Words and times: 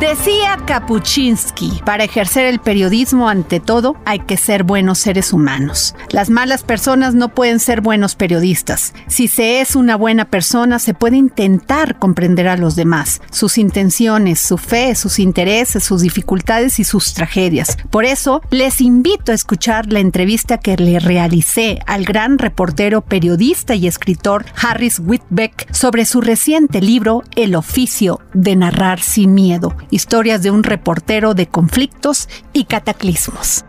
Decía 0.00 0.58
Kapuczynski, 0.66 1.80
para 1.86 2.04
ejercer 2.04 2.44
el 2.44 2.58
periodismo 2.58 3.30
ante 3.30 3.60
todo 3.60 3.96
hay 4.04 4.18
que 4.18 4.36
ser 4.36 4.62
buenos 4.62 4.98
seres 4.98 5.32
humanos. 5.32 5.94
Las 6.10 6.28
malas 6.28 6.64
personas 6.64 7.14
no 7.14 7.30
pueden 7.30 7.60
ser 7.60 7.80
buenos 7.80 8.14
periodistas. 8.14 8.92
Si 9.06 9.26
se 9.26 9.62
es 9.62 9.74
una 9.74 9.96
buena 9.96 10.26
persona 10.26 10.80
se 10.80 10.92
puede 10.92 11.16
intentar 11.16 11.98
comprender 11.98 12.46
a 12.46 12.58
los 12.58 12.76
demás, 12.76 13.22
sus 13.30 13.56
intenciones, 13.56 14.38
su 14.38 14.58
fe, 14.58 14.94
sus 14.94 15.18
intereses, 15.18 15.84
sus 15.84 16.02
dificultades 16.02 16.78
y 16.78 16.84
sus 16.84 17.14
tragedias. 17.14 17.78
Por 17.88 18.04
eso 18.04 18.42
les 18.50 18.82
invito 18.82 19.32
a 19.32 19.34
escuchar 19.34 19.90
la 19.90 20.00
entrevista 20.00 20.58
que 20.58 20.76
le 20.76 21.00
realicé 21.00 21.78
al 21.86 22.04
gran 22.04 22.36
reportero, 22.36 23.00
periodista 23.00 23.74
y 23.74 23.86
escritor 23.86 24.44
Harris 24.60 24.98
Whitbeck 24.98 25.72
sobre 25.72 26.04
su 26.04 26.20
reciente 26.20 26.82
libro 26.82 27.22
El 27.34 27.54
oficio 27.54 28.20
de 28.34 28.56
narrar 28.56 29.00
sin 29.00 29.32
miedo 29.32 29.74
historias 29.90 30.42
de 30.42 30.50
un 30.50 30.62
reportero 30.62 31.34
de 31.34 31.46
conflictos 31.46 32.28
y 32.52 32.64
cataclismos. 32.64 33.64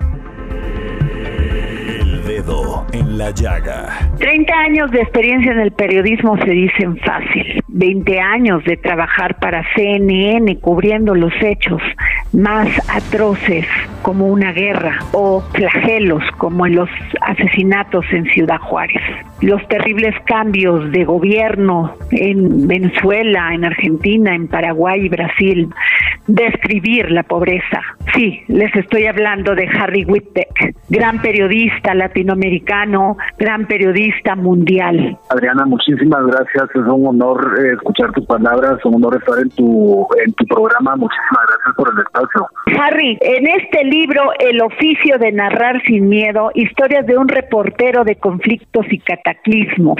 El 1.99 2.23
dedo 2.25 2.85
en 2.91 3.06
la 3.17 3.31
llaga. 3.31 4.11
30 4.19 4.53
años 4.53 4.91
de 4.91 5.01
experiencia 5.01 5.51
en 5.51 5.59
el 5.59 5.71
periodismo 5.71 6.37
se 6.37 6.51
dicen 6.51 6.97
fácil. 6.97 7.63
20 7.67 8.19
años 8.19 8.63
de 8.63 8.77
trabajar 8.77 9.39
para 9.39 9.65
CNN 9.75 10.59
cubriendo 10.59 11.15
los 11.15 11.33
hechos 11.41 11.81
más 12.31 12.67
atroces 12.89 13.65
como 14.03 14.27
una 14.27 14.51
guerra 14.51 14.99
o 15.13 15.41
flagelos 15.53 16.23
como 16.37 16.67
en 16.67 16.75
los 16.75 16.89
asesinatos 17.21 18.05
en 18.11 18.25
Ciudad 18.25 18.59
Juárez. 18.59 19.01
Los 19.41 19.67
terribles 19.67 20.13
cambios 20.25 20.91
de 20.91 21.03
gobierno 21.03 21.95
en 22.11 22.67
Venezuela, 22.67 23.53
en 23.53 23.65
Argentina, 23.65 24.35
en 24.35 24.47
Paraguay 24.47 25.05
y 25.05 25.09
Brasil 25.09 25.69
describir 26.27 27.09
la 27.11 27.23
pobreza. 27.23 27.81
Sí, 28.13 28.41
les 28.47 28.75
estoy 28.75 29.05
hablando 29.05 29.55
de 29.55 29.67
Harry 29.67 30.03
Whitbeck, 30.05 30.75
gran 30.89 31.21
periodista 31.21 31.93
latinoamericano, 31.93 33.06
gran 33.37 33.67
periodista 33.67 34.35
mundial. 34.35 35.17
Adriana, 35.29 35.65
muchísimas 35.65 36.25
gracias. 36.25 36.69
Es 36.75 36.81
un 36.81 37.07
honor 37.07 37.59
eh, 37.59 37.73
escuchar 37.73 38.11
tus 38.11 38.25
palabras, 38.25 38.83
un 38.85 38.95
honor 38.95 39.17
estar 39.17 39.39
en 39.39 39.49
tu 39.51 40.07
en 40.25 40.33
tu 40.33 40.45
programa. 40.45 40.95
Muchísimas 40.95 41.43
gracias 41.47 41.75
por 41.75 41.93
el 41.93 41.99
espacio. 41.99 42.47
Harry, 42.79 43.17
en 43.21 43.47
este 43.47 43.83
libro 43.83 44.31
El 44.39 44.61
oficio 44.61 45.17
de 45.17 45.31
narrar 45.31 45.81
sin 45.83 46.09
miedo, 46.09 46.51
historias 46.53 47.05
de 47.05 47.17
un 47.17 47.27
reportero 47.27 48.03
de 48.03 48.15
conflictos 48.15 48.85
y 48.89 48.99
cataclismos. 48.99 49.97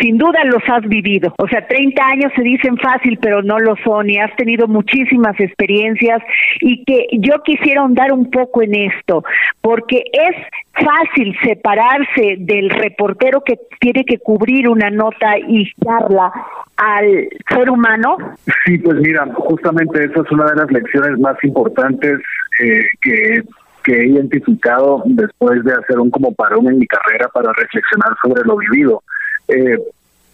Sin 0.00 0.18
duda 0.18 0.44
los 0.44 0.62
has 0.68 0.88
vivido. 0.88 1.34
O 1.38 1.46
sea, 1.48 1.66
30 1.66 2.02
años 2.04 2.32
se 2.34 2.42
dicen 2.42 2.76
fácil, 2.78 3.18
pero 3.20 3.42
no 3.42 3.58
lo 3.58 3.76
son 3.84 4.08
y 4.08 4.18
has 4.18 4.34
tenido 4.36 4.66
muchísimas 4.66 5.38
experiencias 5.38 6.22
y 6.60 6.84
que 6.84 7.06
yo 7.18 7.42
quisiera 7.44 7.82
ahondar 7.82 8.12
un 8.12 8.30
poco 8.30 8.62
en 8.62 8.74
esto, 8.74 9.24
porque 9.60 10.02
es 10.12 10.36
fácil 10.72 11.36
separarse 11.42 12.36
del 12.38 12.70
reportero 12.70 13.42
que 13.44 13.58
tiene 13.80 14.04
que 14.04 14.18
cubrir 14.18 14.68
una 14.68 14.90
nota 14.90 15.38
y 15.38 15.70
darla 15.78 16.32
al 16.76 17.28
ser 17.48 17.70
humano? 17.70 18.16
Sí, 18.64 18.78
pues 18.78 18.96
mira, 19.00 19.26
justamente 19.34 20.04
esa 20.04 20.20
es 20.20 20.30
una 20.30 20.46
de 20.46 20.56
las 20.56 20.70
lecciones 20.70 21.18
más 21.18 21.36
importantes 21.42 22.20
eh, 22.62 22.82
que, 23.02 23.42
que 23.84 23.92
he 23.92 24.06
identificado 24.08 25.02
después 25.06 25.62
de 25.64 25.72
hacer 25.72 25.98
un 25.98 26.10
como 26.10 26.34
parón 26.34 26.68
en 26.68 26.78
mi 26.78 26.86
carrera 26.86 27.28
para 27.28 27.52
reflexionar 27.52 28.12
sobre 28.22 28.44
lo 28.44 28.56
vivido. 28.56 29.02
Eh, 29.50 29.78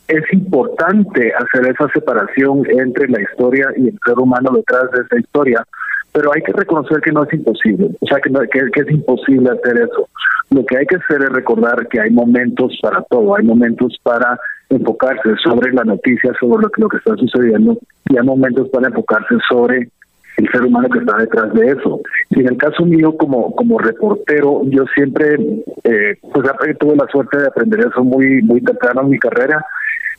es 0.09 0.33
importante 0.33 1.33
hacer 1.34 1.67
esa 1.69 1.89
separación 1.89 2.62
entre 2.70 3.09
la 3.09 3.20
historia 3.20 3.69
y 3.77 3.89
el 3.89 3.98
ser 4.05 4.19
humano 4.19 4.53
detrás 4.55 4.91
de 4.92 5.03
esa 5.03 5.19
historia, 5.19 5.67
pero 6.12 6.33
hay 6.33 6.42
que 6.42 6.53
reconocer 6.53 7.00
que 7.00 7.12
no 7.12 7.25
es 7.25 7.33
imposible, 7.33 7.91
o 8.00 8.06
sea, 8.06 8.19
que, 8.20 8.31
que, 8.72 8.81
es 8.81 8.91
imposible 8.91 9.50
hacer 9.50 9.78
eso. 9.78 10.09
Lo 10.50 10.65
que 10.65 10.78
hay 10.78 10.87
que 10.87 10.97
hacer 10.97 11.22
es 11.22 11.31
recordar 11.31 11.88
que 11.88 12.00
hay 12.00 12.10
momentos 12.10 12.78
para 12.81 13.03
todo, 13.03 13.37
hay 13.37 13.44
momentos 13.44 13.99
para 14.03 14.38
enfocarse 14.71 15.34
sobre 15.43 15.72
la 15.72 15.84
noticia, 15.84 16.32
sobre 16.38 16.62
lo 16.62 16.71
que, 16.71 16.81
lo 16.82 16.88
que 16.88 16.99
está 16.99 17.16
sucediendo, 17.16 17.76
y 18.09 18.16
hay 18.16 18.25
momentos 18.25 18.69
para 18.69 18.88
enfocarse 18.88 19.34
sobre 19.49 19.88
el 20.37 20.49
ser 20.51 20.63
humano 20.65 20.89
que 20.89 20.99
está 20.99 21.17
detrás 21.17 21.53
de 21.55 21.67
eso. 21.69 22.01
Y 22.31 22.41
en 22.41 22.49
el 22.49 22.57
caso 22.57 22.85
mío 22.85 23.17
como 23.17 23.55
como 23.55 23.79
reportero, 23.79 24.63
yo 24.67 24.85
siempre 24.95 25.37
eh, 25.85 26.17
pues 26.33 26.47
tuve 26.79 26.97
la 26.97 27.07
suerte 27.09 27.39
de 27.39 27.47
aprender 27.47 27.81
eso 27.81 28.05
muy 28.05 28.43
muy 28.43 28.61
temprano 28.61 29.03
en 29.03 29.11
mi 29.11 29.19
carrera 29.19 29.65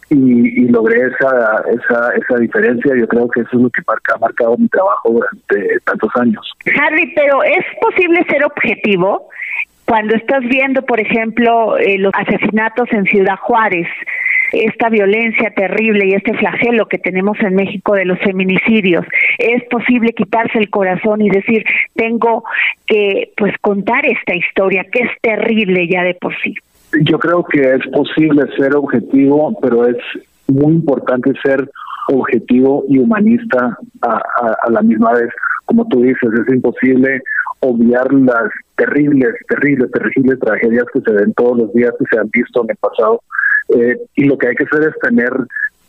y, 0.10 0.68
logré 0.70 1.00
esa, 1.08 1.64
esa 1.70 2.12
esa 2.16 2.40
diferencia. 2.40 2.96
Yo 2.96 3.08
creo 3.08 3.28
que 3.30 3.42
eso 3.42 3.50
es 3.54 3.62
lo 3.62 3.70
que 3.70 3.82
ha 3.88 4.18
marcado 4.18 4.58
mi 4.58 4.68
trabajo 4.70 5.12
durante 5.12 5.80
tantos 5.82 6.10
años. 6.16 6.52
Harry, 6.82 7.14
pero 7.16 7.44
¿es 7.44 7.66
posible 7.82 8.26
ser 8.30 8.44
objetivo? 8.46 9.30
Cuando 9.86 10.16
estás 10.16 10.42
viendo, 10.42 10.82
por 10.82 11.00
ejemplo, 11.00 11.78
eh, 11.78 11.98
los 11.98 12.12
asesinatos 12.14 12.92
en 12.92 13.06
Ciudad 13.06 13.38
Juárez, 13.38 13.88
esta 14.52 14.90
violencia 14.90 15.52
terrible 15.52 16.08
y 16.08 16.14
este 16.14 16.34
flagelo 16.34 16.88
que 16.88 16.98
tenemos 16.98 17.38
en 17.42 17.56
México 17.56 17.94
de 17.96 18.06
los 18.06 18.20
feminicidios, 18.20 19.06
es 19.38 19.64
posible 19.66 20.14
quitarse 20.14 20.58
el 20.58 20.70
corazón 20.70 21.22
y 21.22 21.30
decir, 21.30 21.64
tengo 21.96 22.44
que 22.86 23.32
pues 23.36 23.54
contar 23.62 24.06
esta 24.06 24.36
historia 24.36 24.86
que 24.92 25.04
es 25.04 25.12
terrible 25.22 25.88
ya 25.88 26.04
de 26.04 26.14
por 26.16 26.34
sí. 26.42 26.56
Yo 27.02 27.20
creo 27.20 27.44
que 27.44 27.60
es 27.60 27.88
posible 27.92 28.44
ser 28.58 28.76
objetivo, 28.76 29.58
pero 29.62 29.88
es 29.88 29.98
muy 30.48 30.74
importante 30.74 31.32
ser 31.44 31.70
objetivo 32.10 32.86
y 32.88 33.00
humanista 33.00 33.78
a, 34.02 34.22
a, 34.64 34.70
la 34.70 34.82
misma 34.82 35.14
vez. 35.14 35.30
Como 35.68 35.88
tú 35.88 36.02
dices, 36.02 36.30
es 36.34 36.54
imposible 36.54 37.22
obviar 37.60 38.12
las 38.14 38.50
terribles, 38.76 39.34
terribles, 39.48 39.92
terribles 39.92 40.40
tragedias 40.40 40.86
que 40.94 41.02
se 41.02 41.12
ven 41.12 41.34
todos 41.34 41.58
los 41.58 41.74
días, 41.74 41.94
que 41.98 42.06
se 42.12 42.20
han 42.20 42.30
visto 42.30 42.64
en 42.64 42.72
el 42.72 42.78
pasado. 42.78 43.22
Eh, 43.70 43.98
y 44.16 44.26
lo 44.26 44.38
que 44.38 44.48
hay 44.48 44.56
que 44.56 44.64
hacer 44.64 44.90
es 44.90 45.00
tener 45.02 45.32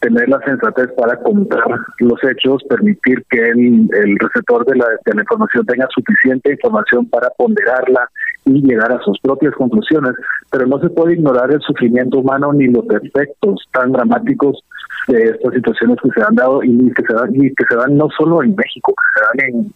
tener 0.00 0.28
la 0.28 0.38
sensatez 0.44 0.90
para 0.96 1.16
contar 1.16 1.66
los 1.98 2.22
hechos, 2.22 2.62
permitir 2.68 3.24
que 3.30 3.48
el, 3.50 3.88
el 3.92 4.16
receptor 4.20 4.64
de 4.66 4.76
la, 4.76 4.86
de 5.04 5.14
la 5.14 5.22
información 5.22 5.66
tenga 5.66 5.88
suficiente 5.92 6.52
información 6.52 7.08
para 7.08 7.30
ponderarla 7.30 8.08
y 8.44 8.62
llegar 8.62 8.92
a 8.92 9.00
sus 9.00 9.18
propias 9.20 9.54
conclusiones, 9.54 10.12
pero 10.50 10.66
no 10.66 10.78
se 10.80 10.90
puede 10.90 11.14
ignorar 11.14 11.50
el 11.50 11.60
sufrimiento 11.60 12.18
humano 12.18 12.52
ni 12.52 12.66
los 12.66 12.84
efectos 12.90 13.68
tan 13.72 13.92
dramáticos 13.92 14.64
de 15.08 15.22
estas 15.30 15.54
situaciones 15.54 15.98
que 16.02 16.10
se 16.10 16.26
han 16.26 16.34
dado 16.34 16.62
y 16.62 16.92
que 16.92 17.02
se 17.02 17.14
dan, 17.14 17.34
y 17.34 17.54
que 17.54 17.64
se 17.68 17.76
dan 17.76 17.96
no 17.96 18.08
solo 18.16 18.42
en 18.42 18.54
México, 18.54 18.94
que 18.94 19.20
se 19.20 19.26
dan 19.26 19.54
en, 19.54 19.72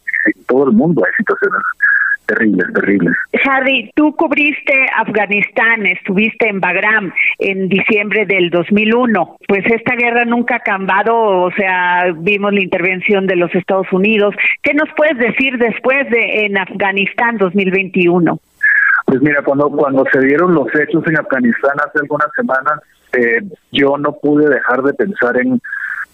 todo 0.47 0.69
el 0.69 0.73
mundo. 0.73 1.03
Hay 1.05 1.13
situaciones 1.17 1.61
terribles, 2.27 2.73
terribles. 2.73 3.13
Harry, 3.45 3.91
tú 3.97 4.15
cubriste 4.15 4.87
Afganistán, 4.97 5.87
estuviste 5.87 6.49
en 6.49 6.61
Bagram 6.61 7.13
en 7.39 7.69
diciembre 7.69 8.25
del 8.27 8.51
2001. 8.51 9.37
Pues 9.49 9.65
esta 9.67 9.97
guerra 9.97 10.25
nunca 10.25 10.55
ha 10.55 10.59
acabado, 10.59 11.17
o 11.17 11.51
sea, 11.53 12.13
vimos 12.17 12.53
la 12.53 12.63
intervención 12.63 13.27
de 13.27 13.37
los 13.37 13.53
Estados 13.55 13.93
Unidos. 13.93 14.35
¿Qué 14.63 14.75
nos 14.75 14.89
puedes 14.97 15.19
decir 15.19 15.59
después 15.59 16.09
de 16.11 16.47
en 16.47 16.59
Afganistán 16.59 17.39
2021? 17.39 18.39
Pues 19.13 19.21
mira, 19.21 19.43
cuando 19.43 19.69
cuando 19.69 20.05
se 20.11 20.21
dieron 20.21 20.55
los 20.55 20.69
hechos 20.75 21.07
en 21.07 21.19
Afganistán 21.19 21.75
hace 21.87 21.99
algunas 21.99 22.29
semanas, 22.35 22.81
eh, 23.13 23.43
yo 23.71 23.99
no 23.99 24.13
pude 24.13 24.49
dejar 24.49 24.83
de 24.83 24.95
pensar 24.95 25.37
en 25.37 25.61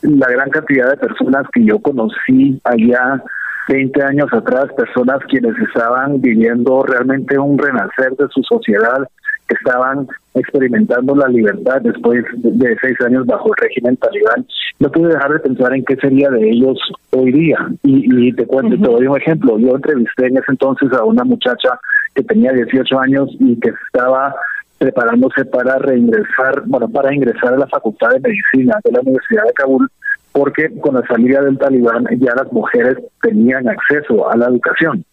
la 0.03 0.26
gran 0.26 0.50
cantidad 0.50 0.91
de 0.91 0.97
personas 0.97 1.47
que 1.53 1.64
yo 1.64 1.78
conocí 1.78 2.60
allá 2.64 3.22
20 3.69 4.03
años 4.03 4.26
atrás, 4.32 4.66
personas 4.76 5.20
quienes 5.28 5.56
estaban 5.58 6.20
viviendo 6.20 6.82
realmente 6.82 7.38
un 7.38 7.56
renacer 7.56 8.16
de 8.16 8.26
su 8.34 8.42
sociedad, 8.42 9.08
que 9.47 9.54
estaban 9.54 10.08
experimentando 10.34 11.14
la 11.14 11.28
libertad 11.28 11.81
después 11.81 12.25
de 12.34 12.76
seis 12.82 13.00
años 13.06 13.26
bajo 13.26 13.47
el 13.47 13.62
régimen 13.62 13.97
talibán. 13.98 14.44
No 14.81 14.91
pude 14.91 15.14
dejar 15.14 15.34
de 15.34 15.38
pensar 15.38 15.72
en 15.72 15.84
qué 15.84 15.94
sería 15.94 16.31
de 16.31 16.50
ellos 16.50 16.76
hoy 17.12 17.31
día. 17.31 17.58
Y, 17.84 18.32
te 18.32 18.44
cuento, 18.44 18.76
te 18.76 18.90
doy 18.90 19.06
un 19.06 19.17
ejemplo. 19.17 19.56
Yo 19.61 19.76
entrevisté 19.76 20.26
en 20.26 20.38
ese 20.38 20.50
entonces 20.50 20.93
a 20.93 21.05
una 21.05 21.22
muchacha 21.22 21.78
que 22.19 22.25
tenía 22.25 22.53
18 22.53 22.99
años 22.99 23.31
y 23.38 23.59
que 23.61 23.70
estaba 23.87 24.35
preparándose 24.76 25.44
para 25.44 25.79
reingresar, 25.79 26.62
bueno, 26.67 26.88
para 26.88 27.15
ingresar 27.15 27.55
a 27.55 27.59
la 27.59 27.67
Facultad 27.69 28.11
de 28.11 28.20
Medicina 28.20 28.75
de 28.85 28.93
la 28.93 29.00
Universidad 29.00 29.44
de 29.44 29.53
Kabul 29.53 29.88
porque 30.32 30.69
con 30.81 30.94
la 30.94 31.06
salida 31.06 31.43
del 31.43 31.59
talibán 31.59 32.06
ya 32.19 32.35
las 32.35 32.53
mujeres 32.53 32.99
tenían 33.23 33.69
acceso 33.69 34.31
a 34.31 34.37
la 34.37 34.47
educación. 34.47 35.05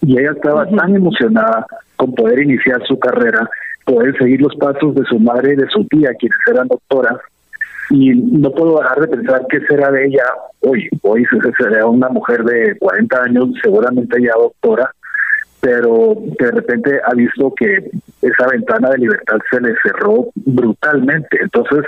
Y 0.00 0.18
ella 0.18 0.32
estaba 0.32 0.68
tan 0.68 0.94
emocionada 0.94 1.66
con 1.96 2.14
poder 2.14 2.40
iniciar 2.40 2.80
su 2.86 2.98
carrera, 2.98 3.48
poder 3.84 4.16
seguir 4.18 4.40
los 4.40 4.54
pasos 4.56 4.94
de 4.94 5.04
su 5.04 5.18
madre 5.18 5.52
y 5.52 5.56
de 5.56 5.68
su 5.68 5.84
tía, 5.86 6.10
quienes 6.18 6.38
eran 6.50 6.68
doctoras, 6.68 7.18
y 7.90 8.10
no 8.10 8.50
puedo 8.52 8.78
dejar 8.78 9.00
de 9.00 9.08
pensar 9.08 9.46
qué 9.50 9.60
será 9.68 9.90
de 9.90 10.06
ella 10.06 10.24
hoy. 10.60 10.88
Hoy 11.02 11.24
será 11.58 11.86
una 11.86 12.08
mujer 12.08 12.42
de 12.44 12.76
40 12.78 13.22
años, 13.22 13.48
seguramente 13.62 14.20
ya 14.22 14.32
doctora, 14.36 14.92
pero 15.62 16.16
de 16.40 16.50
repente 16.50 17.00
ha 17.04 17.14
visto 17.14 17.54
que 17.54 17.88
esa 18.20 18.48
ventana 18.48 18.90
de 18.90 18.98
libertad 18.98 19.38
se 19.48 19.60
le 19.60 19.72
cerró 19.80 20.26
brutalmente. 20.34 21.38
Entonces, 21.40 21.84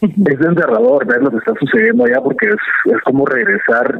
es 0.00 0.38
desgarrador 0.38 1.04
ver 1.04 1.20
lo 1.20 1.32
que 1.32 1.38
está 1.38 1.52
sucediendo 1.58 2.04
allá 2.04 2.20
porque 2.22 2.46
es, 2.46 2.94
es 2.94 3.02
como 3.02 3.26
regresar 3.26 3.98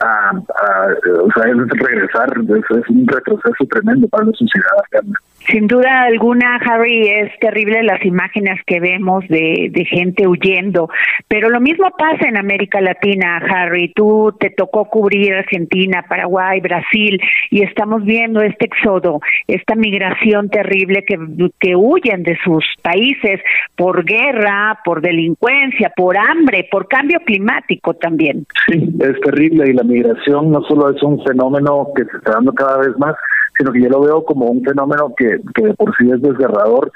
a, 0.00 0.32
o 0.32 1.28
sea, 1.34 1.50
es 1.50 1.68
regresar, 1.68 2.30
es, 2.30 2.88
un 2.88 3.06
retroceso 3.06 3.66
tremendo 3.70 4.08
para 4.08 4.24
la 4.24 4.32
sociedad 4.32 4.70
afgana. 4.84 5.20
Sin 5.50 5.66
duda 5.66 6.02
alguna, 6.02 6.56
Harry, 6.56 7.08
es 7.08 7.38
terrible 7.40 7.82
las 7.82 8.04
imágenes 8.04 8.60
que 8.66 8.78
vemos 8.78 9.26
de, 9.28 9.72
gente 9.90 10.28
huyendo, 10.28 10.88
pero 11.26 11.48
lo 11.48 11.60
mismo 11.60 11.90
pasa 11.98 12.28
en 12.28 12.36
América 12.36 12.80
Latina, 12.80 13.38
Harry. 13.38 13.92
Tú 13.94 14.32
te 14.38 14.50
tocó 14.50 14.84
cubrir 14.84 15.34
Argentina, 15.34 16.04
Paraguay, 16.08 16.60
Brasil, 16.60 17.20
y 17.50 17.62
estamos 17.62 18.04
viendo 18.04 18.40
este 18.42 18.66
éxodo, 18.66 19.20
esta 19.48 19.74
migración 19.74 20.50
terrible 20.50 21.04
que, 21.04 21.18
que 21.58 21.74
huyen 21.74 22.22
de 22.22 22.38
sus 22.44 22.64
países 22.82 23.40
por 23.76 24.04
guerra, 24.04 24.78
por 24.84 25.00
delincuencia, 25.00 25.92
por 25.96 26.16
hambre, 26.16 26.68
por 26.70 26.86
cambio 26.86 27.18
climático 27.24 27.94
también. 27.94 28.46
Sí, 28.70 28.88
es 29.00 29.20
terrible 29.20 29.70
y 29.70 29.72
la 29.72 29.82
migración 29.82 30.50
no 30.50 30.62
solo 30.62 30.90
es 30.90 31.02
un 31.02 31.22
fenómeno 31.24 31.88
que 31.96 32.04
se 32.04 32.16
está 32.18 32.32
dando 32.32 32.52
cada 32.52 32.78
vez 32.78 32.96
más, 32.98 33.14
sino 33.60 33.72
que 33.72 33.82
yo 33.82 33.90
lo 33.90 34.00
veo 34.00 34.24
como 34.24 34.46
un 34.46 34.64
fenómeno 34.64 35.12
que, 35.14 35.38
que 35.54 35.66
de 35.66 35.74
por 35.74 35.94
sí 35.96 36.10
es 36.10 36.22
desgarrador, 36.22 36.90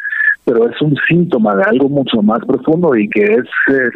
pero 0.47 0.69
es 0.69 0.81
un 0.81 0.97
síntoma 1.07 1.55
de 1.57 1.65
algo 1.65 1.91
mucho 1.91 2.23
más 2.23 2.41
profundo 2.47 2.97
y 2.97 3.07
que 3.11 3.23
es, 3.23 3.45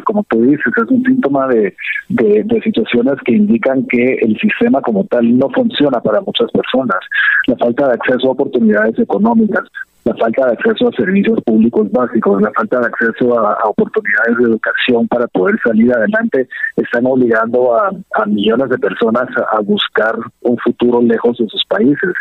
como 0.03 0.23
tú 0.29 0.41
dices, 0.43 0.71
es 0.77 0.89
un 0.89 1.03
síntoma 1.03 1.47
de, 1.47 1.75
de, 2.09 2.61
situaciones 2.63 3.15
que 3.25 3.33
indican 3.33 3.85
que 3.87 4.19
el 4.21 4.37
sistema 4.39 4.81
como 4.81 5.03
tal 5.05 5.35
no 5.37 5.49
funciona 5.49 5.99
para 5.99 6.21
muchas 6.21 6.51
personas. 6.51 6.99
La 7.47 7.55
falta 7.57 7.87
de 7.87 7.93
acceso 7.93 8.27
a 8.27 8.31
oportunidades 8.31 8.99
económicas, 8.99 9.63
la 10.05 10.15
falta 10.15 10.47
de 10.47 10.53
acceso 10.53 10.87
a 10.87 10.91
servicios 10.93 11.39
públicos 11.43 11.91
básicos, 11.91 12.41
la 12.41 12.51
falta 12.51 12.79
de 12.79 12.87
acceso 12.87 13.39
a, 13.39 13.57
oportunidades 13.67 14.37
de 14.37 14.43
educación 14.45 15.07
para 15.07 15.27
poder 15.27 15.55
salir 15.63 15.91
adelante, 15.93 16.47
están 16.77 17.05
obligando 17.05 17.75
a, 17.75 17.91
a 18.15 18.25
millones 18.25 18.69
de 18.69 18.77
personas 18.77 19.27
a, 19.51 19.59
buscar 19.61 20.15
un 20.41 20.57
futuro 20.57 21.01
lejos 21.01 21.37
de 21.37 21.47
sus 21.47 21.63
países. 21.65 22.13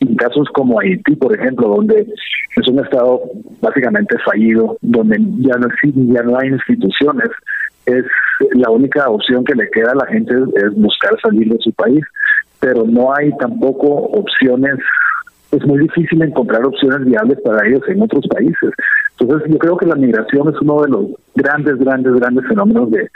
En 0.00 0.14
casos 0.16 0.48
como 0.52 0.80
Haití, 0.80 1.16
por 1.16 1.34
ejemplo, 1.34 1.68
donde 1.68 2.06
es 2.56 2.68
un 2.68 2.78
estado 2.78 3.22
básicamente 3.60 4.16
fallido, 4.24 4.76
donde 4.82 5.18
ya 5.38 5.56
no, 5.56 5.68
ya 5.82 6.22
no 6.22 6.38
hay 6.38 6.48
instituciones, 6.48 7.30
es 7.86 8.04
la 8.54 8.70
única 8.70 9.08
opción 9.08 9.44
que 9.44 9.54
le 9.54 9.70
queda 9.70 9.92
a 9.92 9.94
la 9.94 10.06
gente 10.06 10.34
es 10.34 10.74
buscar 10.74 11.18
salir 11.22 11.48
de 11.48 11.58
su 11.60 11.72
país, 11.72 12.04
pero 12.60 12.84
no 12.84 13.14
hay 13.14 13.30
tampoco 13.38 13.86
opciones 13.86 14.78
es 15.52 15.64
muy 15.64 15.78
difícil 15.78 16.22
encontrar 16.22 16.64
opciones 16.64 17.06
viables 17.06 17.40
para 17.42 17.66
ellos 17.66 17.82
en 17.88 18.02
otros 18.02 18.26
países. 18.28 18.70
Entonces 19.18 19.50
yo 19.50 19.58
creo 19.58 19.76
que 19.76 19.86
la 19.86 19.94
migración 19.94 20.48
es 20.48 20.60
uno 20.60 20.82
de 20.82 20.88
los 20.88 21.06
grandes, 21.34 21.78
grandes, 21.78 22.14
grandes 22.14 22.46
fenómenos 22.46 22.90
de, 22.90 23.08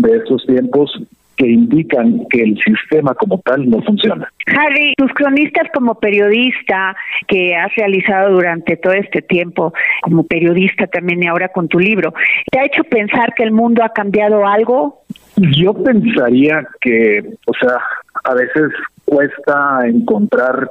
de 0.00 0.16
estos 0.16 0.44
tiempos 0.46 0.90
que 1.38 1.46
indican 1.46 2.26
que 2.30 2.42
el 2.42 2.58
sistema 2.58 3.14
como 3.14 3.38
tal 3.38 3.70
no 3.70 3.80
funciona. 3.82 4.28
Harry, 4.46 4.92
tus 4.96 5.12
cronistas 5.14 5.68
como 5.72 5.94
periodista 5.94 6.96
que 7.28 7.54
has 7.54 7.72
realizado 7.76 8.34
durante 8.34 8.76
todo 8.76 8.92
este 8.92 9.22
tiempo, 9.22 9.72
como 10.02 10.24
periodista 10.24 10.88
también 10.88 11.22
y 11.22 11.28
ahora 11.28 11.48
con 11.48 11.68
tu 11.68 11.78
libro, 11.78 12.12
¿te 12.50 12.58
ha 12.58 12.64
hecho 12.64 12.82
pensar 12.84 13.34
que 13.34 13.44
el 13.44 13.52
mundo 13.52 13.84
ha 13.84 13.90
cambiado 13.90 14.46
algo? 14.46 15.02
Yo 15.36 15.74
pensaría 15.74 16.66
que, 16.80 17.24
o 17.46 17.52
sea, 17.54 17.78
a 18.24 18.34
veces 18.34 18.72
cuesta 19.04 19.86
encontrar 19.86 20.68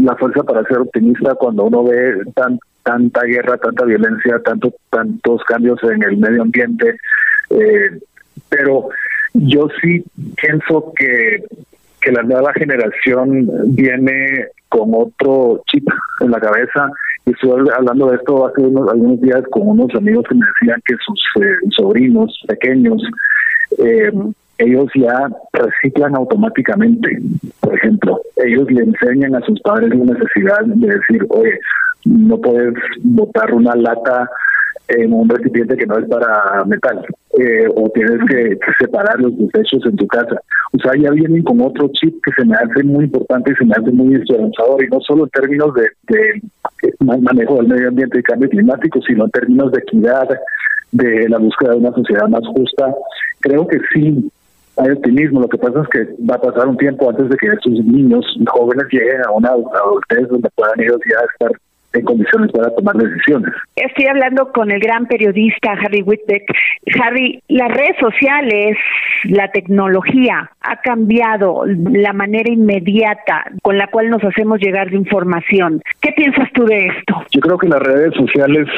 la 0.00 0.16
fuerza 0.16 0.42
para 0.42 0.64
ser 0.64 0.78
optimista 0.78 1.36
cuando 1.36 1.64
uno 1.64 1.84
ve 1.84 2.14
tan, 2.34 2.58
tanta 2.82 3.22
guerra, 3.22 3.56
tanta 3.58 3.84
violencia, 3.84 4.40
tanto, 4.44 4.74
tantos 4.90 5.42
cambios 5.44 5.78
en 5.84 6.02
el 6.02 6.16
medio 6.16 6.42
ambiente. 6.42 6.96
Eh, 7.50 7.98
pero 8.48 8.88
yo 9.34 9.68
sí 9.80 10.04
pienso 10.40 10.92
que, 10.96 11.44
que 12.00 12.12
la 12.12 12.22
nueva 12.22 12.52
generación 12.54 13.48
viene 13.74 14.46
con 14.68 14.90
otro 14.94 15.62
chip 15.70 15.86
en 16.20 16.30
la 16.30 16.40
cabeza. 16.40 16.90
Y 17.26 17.30
estuve 17.30 17.70
hablando 17.74 18.10
de 18.10 18.16
esto 18.16 18.46
hace 18.46 18.62
unos, 18.62 18.90
algunos 18.90 19.20
días 19.20 19.42
con 19.50 19.68
unos 19.68 19.94
amigos 19.94 20.24
que 20.28 20.34
me 20.34 20.46
decían 20.46 20.80
que 20.86 20.94
sus 21.04 21.20
eh, 21.42 21.56
sobrinos 21.76 22.38
pequeños 22.48 23.02
eh, 23.78 24.10
ellos 24.58 24.88
ya 24.94 25.28
reciclan 25.52 26.16
automáticamente. 26.16 27.18
Por 27.60 27.74
ejemplo, 27.76 28.20
ellos 28.44 28.70
le 28.70 28.82
enseñan 28.82 29.36
a 29.36 29.40
sus 29.42 29.60
padres 29.60 29.90
la 29.90 30.04
necesidad 30.04 30.60
de 30.64 30.86
decir, 30.86 31.24
oye, 31.30 31.58
no 32.04 32.38
puedes 32.40 32.74
botar 33.02 33.54
una 33.54 33.74
lata 33.74 34.28
en 34.88 35.12
un 35.12 35.28
recipiente 35.28 35.76
que 35.76 35.86
no 35.86 35.98
es 35.98 36.08
para 36.08 36.64
metal, 36.64 37.04
eh, 37.38 37.68
o 37.76 37.88
tienes 37.90 38.18
que, 38.28 38.58
separar 38.80 39.20
los 39.20 39.36
desechos 39.38 39.84
en 39.86 39.96
tu 39.96 40.06
casa. 40.06 40.40
O 40.72 40.78
sea, 40.82 40.92
ya 41.00 41.10
vienen 41.10 41.42
con 41.42 41.60
otro 41.60 41.88
chip 41.92 42.14
que 42.24 42.32
se 42.36 42.44
me 42.44 42.54
hace 42.56 42.82
muy 42.82 43.04
importante 43.04 43.52
y 43.52 43.54
se 43.54 43.64
me 43.64 43.72
hace 43.72 43.90
muy 43.92 44.14
esperanzador, 44.14 44.82
y 44.82 44.88
no 44.88 45.00
solo 45.00 45.24
en 45.24 45.30
términos 45.30 45.72
de, 45.74 45.88
de 46.08 46.42
manejo 47.00 47.56
del 47.56 47.68
medio 47.68 47.88
ambiente 47.88 48.18
y 48.18 48.22
cambio 48.22 48.48
climático, 48.48 49.00
sino 49.02 49.24
en 49.24 49.30
términos 49.30 49.72
de 49.72 49.78
equidad, 49.78 50.28
de 50.92 51.28
la 51.28 51.38
búsqueda 51.38 51.72
de 51.72 51.76
una 51.76 51.92
sociedad 51.92 52.28
más 52.28 52.46
justa. 52.46 52.94
Creo 53.40 53.66
que 53.66 53.78
sí, 53.92 54.30
hay 54.78 54.90
optimismo. 54.90 55.40
Lo 55.40 55.48
que 55.48 55.58
pasa 55.58 55.82
es 55.82 55.88
que 55.88 56.24
va 56.24 56.36
a 56.36 56.40
pasar 56.40 56.68
un 56.68 56.76
tiempo 56.76 57.08
antes 57.08 57.28
de 57.28 57.36
que 57.36 57.48
estos 57.48 57.72
niños 57.84 58.24
jóvenes 58.48 58.86
lleguen 58.90 59.24
a 59.26 59.30
una 59.32 59.50
adultez 59.50 60.28
donde 60.28 60.48
puedan 60.54 60.80
ellos 60.80 61.00
ya 61.08 61.24
estar 61.32 61.52
en 61.92 62.04
condiciones 62.04 62.52
para 62.52 62.70
tomar 62.74 62.96
decisiones. 62.96 63.52
Estoy 63.76 64.06
hablando 64.06 64.52
con 64.52 64.70
el 64.70 64.80
gran 64.80 65.06
periodista 65.06 65.72
Harry 65.72 66.02
Whitbeck. 66.02 66.44
Harry, 67.02 67.42
las 67.48 67.70
redes 67.70 67.96
sociales, 67.98 68.76
la 69.24 69.50
tecnología 69.50 70.50
ha 70.60 70.80
cambiado 70.80 71.64
la 71.66 72.12
manera 72.12 72.52
inmediata 72.52 73.44
con 73.62 73.78
la 73.78 73.86
cual 73.88 74.10
nos 74.10 74.22
hacemos 74.22 74.60
llegar 74.60 74.90
de 74.90 74.96
información. 74.96 75.80
¿Qué 76.00 76.12
piensas 76.12 76.50
tú 76.52 76.64
de 76.64 76.88
esto? 76.88 77.14
Yo 77.30 77.40
creo 77.40 77.58
que 77.58 77.68
las 77.68 77.80
redes 77.80 78.14
sociales 78.14 78.68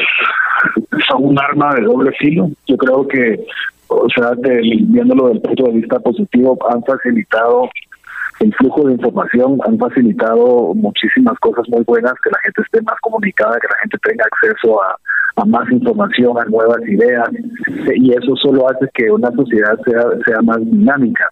son 1.07 1.25
un 1.25 1.39
arma 1.39 1.75
de 1.75 1.81
doble 1.81 2.11
filo. 2.13 2.49
Yo 2.67 2.77
creo 2.77 3.07
que 3.07 3.39
o 3.93 4.07
sea, 4.09 4.31
viéndolo 4.41 5.27
desde 5.27 5.37
el 5.37 5.41
punto 5.41 5.63
de 5.65 5.79
vista 5.79 5.99
positivo, 5.99 6.57
han 6.69 6.81
facilitado 6.83 7.69
el 8.41 8.53
flujo 8.55 8.87
de 8.87 8.93
información, 8.93 9.59
han 9.65 9.77
facilitado 9.77 10.73
muchísimas 10.73 11.37
cosas 11.39 11.63
muy 11.69 11.83
buenas, 11.83 12.13
que 12.23 12.31
la 12.31 12.39
gente 12.43 12.61
esté 12.63 12.81
más 12.81 12.95
comunicada, 13.01 13.59
que 13.59 13.67
la 13.67 13.77
gente 13.81 13.97
tenga 14.03 14.25
acceso 14.25 14.81
a, 14.83 14.97
más 15.45 15.71
información, 15.71 16.37
a 16.37 16.45
nuevas 16.45 16.81
ideas, 16.87 17.29
y 17.95 18.11
eso 18.11 18.35
solo 18.35 18.69
hace 18.69 18.87
que 18.93 19.09
una 19.09 19.31
sociedad 19.31 19.75
sea, 19.85 20.03
sea 20.25 20.41
más 20.41 20.59
dinámica. 20.59 21.29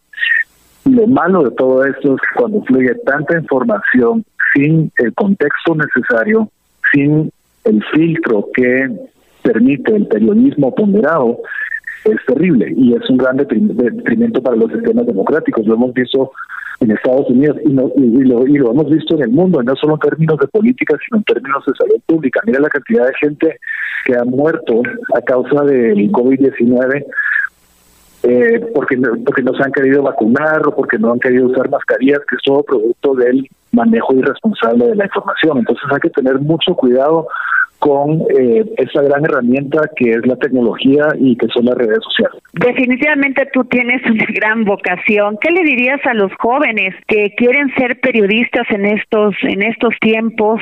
Lo 0.85 1.05
malo 1.05 1.43
de 1.43 1.51
todo 1.51 1.83
esto 1.83 2.15
es 2.15 2.21
que 2.21 2.39
cuando 2.39 2.63
fluye 2.63 2.95
tanta 3.05 3.37
información 3.37 4.23
sin 4.53 4.91
el 4.97 5.13
contexto 5.13 5.75
necesario, 5.75 6.49
sin 6.91 7.31
el 7.65 7.83
filtro 7.93 8.47
que 8.55 8.89
permite 9.43 9.95
el 9.95 10.07
periodismo 10.07 10.73
ponderado, 10.73 11.37
es 12.05 12.17
terrible 12.25 12.73
y 12.75 12.93
es 12.93 13.09
un 13.09 13.17
gran 13.17 13.37
detrimento 13.37 14.41
para 14.41 14.55
los 14.55 14.71
sistemas 14.71 15.05
democráticos. 15.05 15.65
Lo 15.65 15.75
hemos 15.75 15.93
visto 15.93 16.31
en 16.79 16.91
Estados 16.91 17.29
Unidos 17.29 17.57
y, 17.65 17.69
lo, 17.69 17.91
y 18.47 18.57
lo 18.57 18.71
hemos 18.71 18.89
visto 18.89 19.15
en 19.15 19.23
el 19.23 19.29
mundo, 19.31 19.61
no 19.61 19.75
solo 19.75 19.95
en 19.95 20.09
términos 20.09 20.37
de 20.39 20.47
política, 20.47 20.97
sino 21.05 21.17
en 21.17 21.23
términos 21.23 21.63
de 21.65 21.73
salud 21.73 22.01
pública. 22.05 22.41
Mira 22.45 22.59
la 22.59 22.69
cantidad 22.69 23.05
de 23.05 23.13
gente 23.19 23.59
que 24.05 24.15
ha 24.15 24.23
muerto 24.23 24.81
a 25.13 25.21
causa 25.21 25.63
del 25.63 26.11
COVID-19 26.11 27.05
eh, 28.23 28.59
porque, 28.73 28.97
porque 29.25 29.41
no 29.43 29.53
se 29.53 29.63
han 29.63 29.71
querido 29.71 30.03
vacunar 30.03 30.67
o 30.67 30.75
porque 30.75 30.97
no 30.97 31.13
han 31.13 31.19
querido 31.19 31.47
usar 31.47 31.69
mascarillas, 31.69 32.19
que 32.29 32.35
es 32.35 32.41
todo 32.43 32.63
producto 32.63 33.15
del 33.15 33.47
manejo 33.71 34.13
irresponsable 34.13 34.87
de 34.87 34.95
la 34.95 35.05
información. 35.05 35.59
Entonces 35.59 35.83
hay 35.91 35.99
que 35.99 36.09
tener 36.09 36.39
mucho 36.39 36.73
cuidado 36.75 37.27
con 37.79 38.21
eh, 38.37 38.65
esa 38.77 39.01
gran 39.01 39.23
herramienta 39.23 39.89
que 39.95 40.11
es 40.11 40.27
la 40.27 40.35
tecnología 40.35 41.07
y 41.17 41.35
que 41.37 41.47
son 41.47 41.65
las 41.65 41.77
redes 41.77 41.99
sociales. 42.03 42.41
Definitivamente 42.53 43.47
tú 43.53 43.63
tienes 43.63 44.05
una 44.05 44.25
gran 44.33 44.65
vocación. 44.65 45.37
¿Qué 45.41 45.49
le 45.49 45.63
dirías 45.63 46.05
a 46.05 46.13
los 46.13 46.31
jóvenes 46.39 46.93
que 47.07 47.33
quieren 47.35 47.73
ser 47.75 47.99
periodistas 48.01 48.69
en 48.69 48.85
estos 48.85 49.33
en 49.43 49.63
estos 49.63 49.93
tiempos 50.01 50.61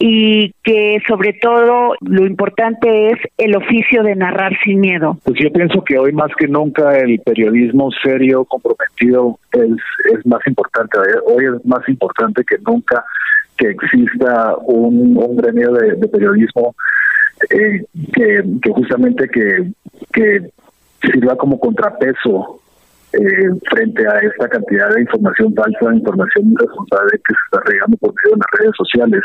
y 0.00 0.52
que 0.64 0.98
sobre 1.06 1.32
todo 1.34 1.94
lo 2.00 2.26
importante 2.26 3.10
es 3.10 3.18
el 3.38 3.54
oficio 3.54 4.02
de 4.02 4.16
narrar 4.16 4.52
sin 4.64 4.80
miedo? 4.80 5.18
Pues 5.24 5.38
yo 5.40 5.52
pienso 5.52 5.84
que 5.84 5.96
hoy 5.96 6.12
más 6.12 6.32
que 6.36 6.48
nunca 6.48 6.98
el 6.98 7.20
periodismo 7.20 7.90
serio, 8.02 8.44
comprometido 8.46 9.38
es 9.52 9.76
es 10.12 10.26
más 10.26 10.40
importante. 10.46 10.98
Hoy 11.24 11.44
es 11.44 11.64
más 11.64 11.88
importante 11.88 12.21
que 12.46 12.58
nunca 12.66 13.04
que 13.56 13.70
exista 13.70 14.56
un, 14.64 15.16
un 15.16 15.36
gremio 15.36 15.72
de, 15.72 16.08
periodismo 16.08 16.74
eh, 17.50 17.84
que, 18.12 18.70
justamente 18.70 19.28
que, 19.28 20.50
sirva 21.12 21.36
como 21.36 21.58
contrapeso 21.58 22.60
eh, 23.12 23.48
frente 23.68 24.06
a 24.06 24.20
esta 24.20 24.48
cantidad 24.48 24.94
de 24.94 25.00
información 25.00 25.52
falsa, 25.52 25.94
información 25.94 26.52
irresponsable 26.52 27.18
que 27.18 27.34
se 27.34 27.44
está 27.44 27.70
regando 27.70 27.96
por 27.96 28.14
medio 28.14 28.36
de 28.36 28.40
las 28.40 28.60
redes 28.60 28.76
sociales. 28.76 29.20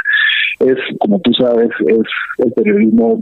Es, 0.59 0.97
como 0.97 1.19
tú 1.19 1.31
sabes, 1.33 1.69
es 1.85 2.07
el 2.39 2.51
periodismo 2.53 3.21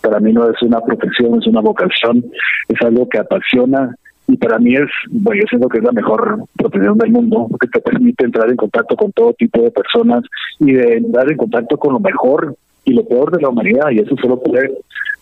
para 0.00 0.20
mí 0.20 0.32
no 0.32 0.48
es 0.50 0.60
una 0.62 0.80
profesión, 0.80 1.38
es 1.40 1.46
una 1.46 1.60
vocación, 1.60 2.24
es 2.68 2.80
algo 2.82 3.08
que 3.08 3.18
apasiona 3.18 3.94
y 4.28 4.36
para 4.36 4.58
mí 4.58 4.74
es, 4.74 4.88
bueno, 5.10 5.40
yo 5.40 5.48
siento 5.48 5.68
que 5.68 5.78
es 5.78 5.84
la 5.84 5.92
mejor 5.92 6.44
profesión 6.54 6.98
del 6.98 7.10
mundo, 7.10 7.46
porque 7.50 7.66
te 7.68 7.80
permite 7.80 8.26
entrar 8.26 8.50
en 8.50 8.56
contacto 8.56 8.94
con 8.94 9.10
todo 9.12 9.32
tipo 9.32 9.62
de 9.62 9.70
personas 9.70 10.22
y 10.60 10.72
de 10.72 10.98
entrar 10.98 11.30
en 11.30 11.38
contacto 11.38 11.78
con 11.78 11.94
lo 11.94 12.00
mejor 12.00 12.54
y 12.84 12.92
lo 12.92 13.04
peor 13.04 13.34
de 13.34 13.40
la 13.40 13.48
humanidad, 13.48 13.90
y 13.90 14.00
eso 14.00 14.14
solo 14.20 14.38
puede 14.38 14.70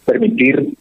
permitir 0.05 0.75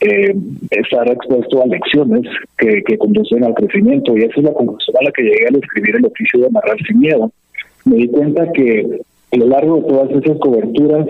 eh, 0.00 0.34
estar 0.70 1.08
expuesto 1.08 1.62
a 1.62 1.66
lecciones 1.66 2.26
que, 2.56 2.82
que 2.82 2.98
conducen 2.98 3.44
al 3.44 3.54
crecimiento, 3.54 4.16
y 4.16 4.22
esa 4.22 4.40
es 4.40 4.44
la 4.44 4.52
conclusión 4.52 4.96
a 5.00 5.04
la 5.04 5.12
que 5.12 5.22
llegué 5.22 5.46
al 5.46 5.56
escribir 5.56 5.96
el 5.96 6.06
oficio 6.06 6.40
de 6.40 6.46
amarrar 6.46 6.76
sin 6.84 6.98
miedo. 6.98 7.30
Me 7.84 7.96
di 7.96 8.08
cuenta 8.08 8.50
que 8.52 9.00
a 9.32 9.36
lo 9.36 9.46
largo 9.46 9.76
de 9.76 9.82
todas 9.82 10.10
esas 10.10 10.38
coberturas, 10.40 11.06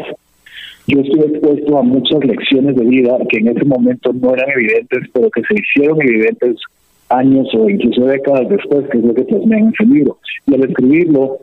yo 0.88 1.00
estuve 1.00 1.26
expuesto 1.26 1.78
a 1.78 1.83
muchas 1.83 2.25
lecciones 2.25 2.75
de 2.75 2.85
vida 2.85 3.18
que 3.28 3.38
en 3.38 3.49
ese 3.49 3.64
momento 3.64 4.11
no 4.14 4.35
eran 4.35 4.50
evidentes, 4.50 5.00
pero 5.12 5.30
que 5.30 5.42
se 5.42 5.54
hicieron 5.54 6.00
evidentes 6.00 6.57
años 7.11 7.47
o 7.54 7.68
incluso 7.68 8.07
décadas 8.07 8.49
después, 8.49 8.88
que 8.90 8.99
es 8.99 9.04
lo 9.04 9.14
que 9.14 9.25
plasmé 9.25 9.59
en 9.59 9.68
ese 9.68 9.85
libro. 9.85 10.16
Y 10.47 10.54
al 10.54 10.64
escribirlo, 10.64 11.38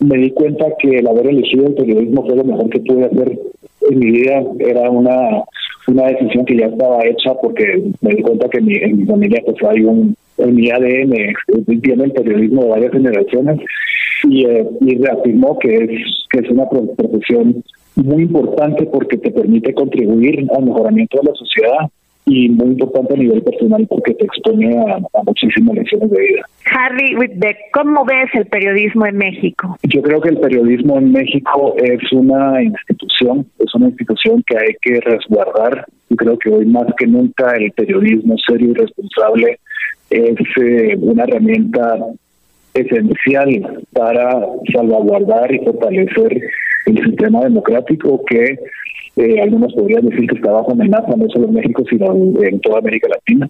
me 0.00 0.18
di 0.18 0.30
cuenta 0.32 0.66
que 0.80 0.98
el 0.98 1.06
haber 1.06 1.28
elegido 1.28 1.68
el 1.68 1.74
periodismo 1.74 2.26
fue 2.26 2.36
lo 2.36 2.44
mejor 2.44 2.70
que 2.70 2.80
pude 2.80 3.04
hacer 3.04 3.38
en 3.88 3.98
mi 3.98 4.10
vida. 4.10 4.42
Era 4.58 4.90
una, 4.90 5.44
una 5.86 6.06
decisión 6.08 6.44
que 6.44 6.56
ya 6.56 6.66
estaba 6.66 7.04
hecha 7.04 7.34
porque 7.40 7.82
me 8.00 8.14
di 8.14 8.22
cuenta 8.22 8.48
que 8.48 8.60
mi, 8.60 8.74
en 8.76 8.98
mi 8.98 9.06
familia 9.06 9.42
pues 9.44 9.56
hay 9.62 9.84
un, 9.84 10.16
en 10.38 10.54
mi 10.54 10.70
ADN 10.70 11.12
tiene 11.82 12.04
el 12.04 12.12
periodismo 12.12 12.64
de 12.64 12.68
varias 12.68 12.92
generaciones 12.92 13.60
y, 14.28 14.44
eh, 14.44 14.66
y 14.80 14.98
reafirmó 14.98 15.58
que 15.58 15.74
es, 15.74 15.90
que 16.30 16.40
es 16.40 16.50
una 16.50 16.68
profesión 16.68 17.62
muy 17.98 18.22
importante 18.22 18.86
porque 18.86 19.16
te 19.18 19.30
permite 19.30 19.74
contribuir 19.74 20.46
al 20.56 20.64
mejoramiento 20.64 21.18
de 21.18 21.30
la 21.30 21.34
sociedad 21.34 21.90
y 22.28 22.48
muy 22.50 22.68
importante 22.68 23.14
a 23.14 23.16
nivel 23.16 23.42
personal 23.42 23.86
porque 23.88 24.14
te 24.14 24.24
expone 24.24 24.76
a, 24.78 24.98
muchísimas 25.24 25.74
lecciones 25.74 26.10
de 26.10 26.20
vida. 26.20 26.42
Harry 26.70 27.16
Whitbeck, 27.16 27.56
¿cómo 27.72 28.04
ves 28.04 28.28
el 28.34 28.46
periodismo 28.46 29.06
en 29.06 29.16
México? 29.16 29.76
Yo 29.82 30.02
creo 30.02 30.20
que 30.20 30.28
el 30.30 30.38
periodismo 30.38 30.98
en 30.98 31.12
México 31.12 31.74
es 31.78 32.00
una 32.12 32.62
institución, 32.62 33.46
es 33.58 33.74
una 33.74 33.86
institución 33.88 34.42
que 34.46 34.56
hay 34.56 34.74
que 34.82 35.00
resguardar. 35.00 35.86
y 36.10 36.16
creo 36.16 36.38
que 36.38 36.50
hoy 36.50 36.66
más 36.66 36.86
que 36.98 37.06
nunca 37.06 37.52
el 37.56 37.72
periodismo 37.72 38.36
serio 38.46 38.70
y 38.70 38.74
responsable 38.74 39.58
es 40.10 40.38
eh, 40.60 40.96
una 41.00 41.24
herramienta 41.24 41.96
esencial 42.80 43.84
para 43.92 44.46
salvaguardar 44.72 45.54
y 45.54 45.58
fortalecer 45.60 46.42
el 46.86 47.04
sistema 47.04 47.42
democrático 47.44 48.24
que 48.24 48.58
eh, 49.16 49.40
algunos 49.40 49.74
podrían 49.74 50.06
decir 50.06 50.28
que 50.28 50.36
está 50.36 50.52
bajo 50.52 50.72
amenaza 50.72 51.16
no 51.16 51.28
solo 51.28 51.48
en 51.48 51.54
México 51.54 51.82
sino 51.88 52.14
en 52.42 52.60
toda 52.60 52.78
América 52.78 53.08
Latina 53.08 53.48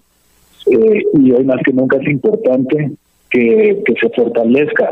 eh, 0.67 1.03
y 1.13 1.31
hoy 1.31 1.43
más 1.45 1.61
que 1.63 1.73
nunca 1.73 1.97
es 1.97 2.07
importante 2.07 2.91
que, 3.29 3.81
que 3.85 3.93
se 3.99 4.09
fortalezca 4.09 4.91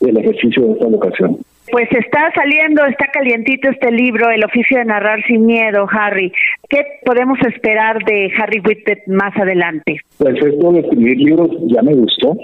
el 0.00 0.16
ejercicio 0.16 0.66
de 0.66 0.72
esta 0.72 0.86
vocación. 0.86 1.38
Pues 1.70 1.88
está 1.92 2.30
saliendo, 2.34 2.84
está 2.84 3.06
calientito 3.06 3.70
este 3.70 3.90
libro, 3.90 4.30
El 4.30 4.44
oficio 4.44 4.78
de 4.78 4.84
narrar 4.84 5.22
sin 5.26 5.46
miedo, 5.46 5.86
Harry. 5.90 6.32
¿Qué 6.68 6.84
podemos 7.04 7.38
esperar 7.40 8.04
de 8.04 8.30
Harry 8.38 8.60
Whitted 8.60 8.98
más 9.06 9.36
adelante? 9.36 10.00
Pues 10.18 10.34
esto 10.36 10.72
de 10.72 10.80
escribir 10.80 11.16
libros 11.18 11.50
ya 11.66 11.82
me 11.82 11.94
gustó. 11.94 12.36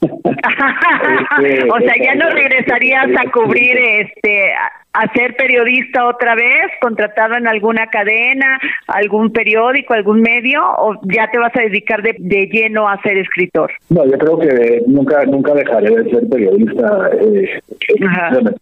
Este, 0.00 1.68
o 1.70 1.78
sea, 1.78 1.94
ya 2.02 2.14
no 2.14 2.30
regresarías 2.30 3.08
a 3.18 3.30
cubrir 3.30 3.76
este 3.76 4.52
a 4.94 5.12
ser 5.12 5.34
periodista 5.36 6.06
otra 6.06 6.36
vez, 6.36 6.70
contratado 6.80 7.34
en 7.34 7.48
alguna 7.48 7.88
cadena, 7.88 8.58
algún 8.86 9.32
periódico, 9.32 9.92
algún 9.92 10.20
medio, 10.20 10.62
o 10.78 10.94
ya 11.02 11.28
te 11.32 11.38
vas 11.38 11.52
a 11.56 11.62
dedicar 11.62 12.00
de, 12.00 12.14
de 12.20 12.46
lleno 12.46 12.88
a 12.88 13.00
ser 13.02 13.18
escritor? 13.18 13.72
No, 13.90 14.06
yo 14.06 14.16
creo 14.16 14.38
que 14.38 14.82
nunca 14.86 15.24
nunca 15.24 15.52
dejaré 15.52 15.90
de 15.90 16.10
ser 16.10 16.28
periodista. 16.28 17.10
Eh, 17.20 17.60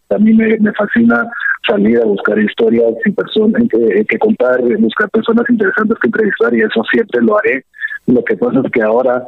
a 0.09 0.19
mí 0.19 0.33
me, 0.33 0.57
me, 0.59 0.73
fascina 0.73 1.29
salir 1.69 2.01
a 2.01 2.07
buscar 2.07 2.39
historias 2.39 2.95
y 3.05 3.11
personas 3.11 3.63
que, 3.71 4.05
que 4.07 4.19
contar, 4.19 4.61
buscar 4.79 5.11
personas 5.11 5.45
interesantes 5.51 5.99
que 6.01 6.09
entrevistar, 6.09 6.55
y 6.55 6.63
eso 6.63 6.83
siempre 6.91 7.21
lo 7.21 7.39
haré. 7.39 7.63
Lo 8.07 8.25
que 8.25 8.37
pasa 8.37 8.61
es 8.65 8.73
que 8.73 8.83
ahora 8.83 9.23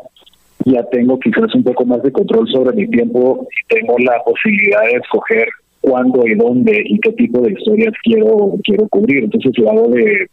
ya 0.65 0.83
tengo 0.85 1.19
quizás 1.19 1.55
un 1.55 1.65
poco 1.65 1.85
más 1.85 2.03
de 2.03 2.11
control 2.11 2.49
sobre 2.49 2.75
mi 2.75 2.89
tiempo 2.89 3.47
y 3.51 3.75
tengo 3.75 3.97
la 3.99 4.23
posibilidad 4.25 4.81
de 4.85 4.93
escoger 4.93 5.49
cuándo 5.85 6.27
y 6.27 6.35
dónde 6.35 6.83
y 6.85 6.99
qué 6.99 7.13
tipo 7.13 7.41
de 7.41 7.53
historias 7.53 7.93
quiero 8.03 8.55
quiero 8.65 8.89
cubrir. 8.89 9.25
Entonces 9.25 9.53
lo 9.59 9.71
hago 9.71 9.89
de, 9.89 10.29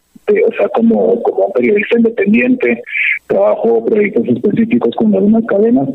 o 0.47 0.53
sea, 0.57 0.69
como, 0.69 1.21
como 1.23 1.51
periodista 1.51 1.97
independiente, 1.97 2.81
trabajo 3.27 3.85
proyectos 3.85 4.27
específicos 4.27 4.95
con 4.95 5.13
algunas 5.13 5.45
cadenas 5.45 5.89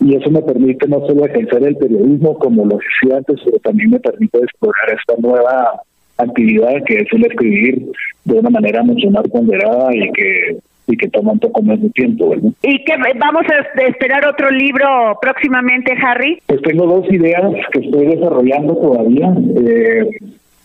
y 0.00 0.14
eso 0.14 0.30
me 0.30 0.42
permite 0.42 0.86
no 0.86 1.04
solo 1.06 1.26
ejercer 1.26 1.64
el 1.64 1.76
periodismo 1.76 2.38
como 2.38 2.66
lo 2.66 2.78
hacía 2.78 3.16
antes, 3.18 3.40
pero 3.44 3.58
también 3.58 3.90
me 3.90 4.00
permite 4.00 4.38
explorar 4.38 4.96
esta 4.96 5.14
nueva 5.20 5.82
actividad 6.18 6.84
que 6.86 6.94
es 6.96 7.12
el 7.12 7.24
escribir 7.24 7.86
de 8.24 8.38
una 8.38 8.50
manera 8.50 8.82
mucho 8.82 9.10
más 9.10 9.26
ponderada 9.28 9.94
y 9.94 10.12
que 10.12 10.58
y 10.88 10.96
que 10.96 11.08
toma 11.08 11.32
un 11.32 11.38
poco 11.38 11.62
más 11.62 11.80
de 11.80 11.90
tiempo. 11.90 12.30
¿verdad? 12.30 12.50
¿Y 12.62 12.84
que 12.84 12.94
vamos 13.18 13.42
a 13.48 13.82
esperar 13.82 14.26
otro 14.26 14.50
libro 14.50 15.18
próximamente, 15.20 15.92
Harry? 16.02 16.40
Pues 16.46 16.62
tengo 16.62 16.86
dos 16.86 17.10
ideas 17.12 17.52
que 17.72 17.80
estoy 17.80 18.06
desarrollando 18.06 18.76
todavía. 18.76 19.32
Eh, 19.56 20.08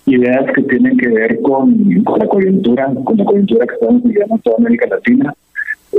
ideas 0.06 0.46
que 0.54 0.64
tienen 0.64 0.98
que 0.98 1.08
ver 1.08 1.42
con, 1.42 2.04
con, 2.04 2.20
la 2.20 2.28
coyuntura, 2.28 2.92
con 3.04 3.18
la 3.18 3.26
coyuntura 3.26 3.66
que 3.68 3.74
estamos 3.76 4.04
viviendo 4.04 4.36
en 4.36 4.42
toda 4.42 4.58
América 4.58 4.88
Latina. 4.88 5.34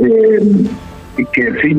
Eh, 0.03 0.41
y 1.17 1.25
que 1.27 1.53
sí, 1.63 1.77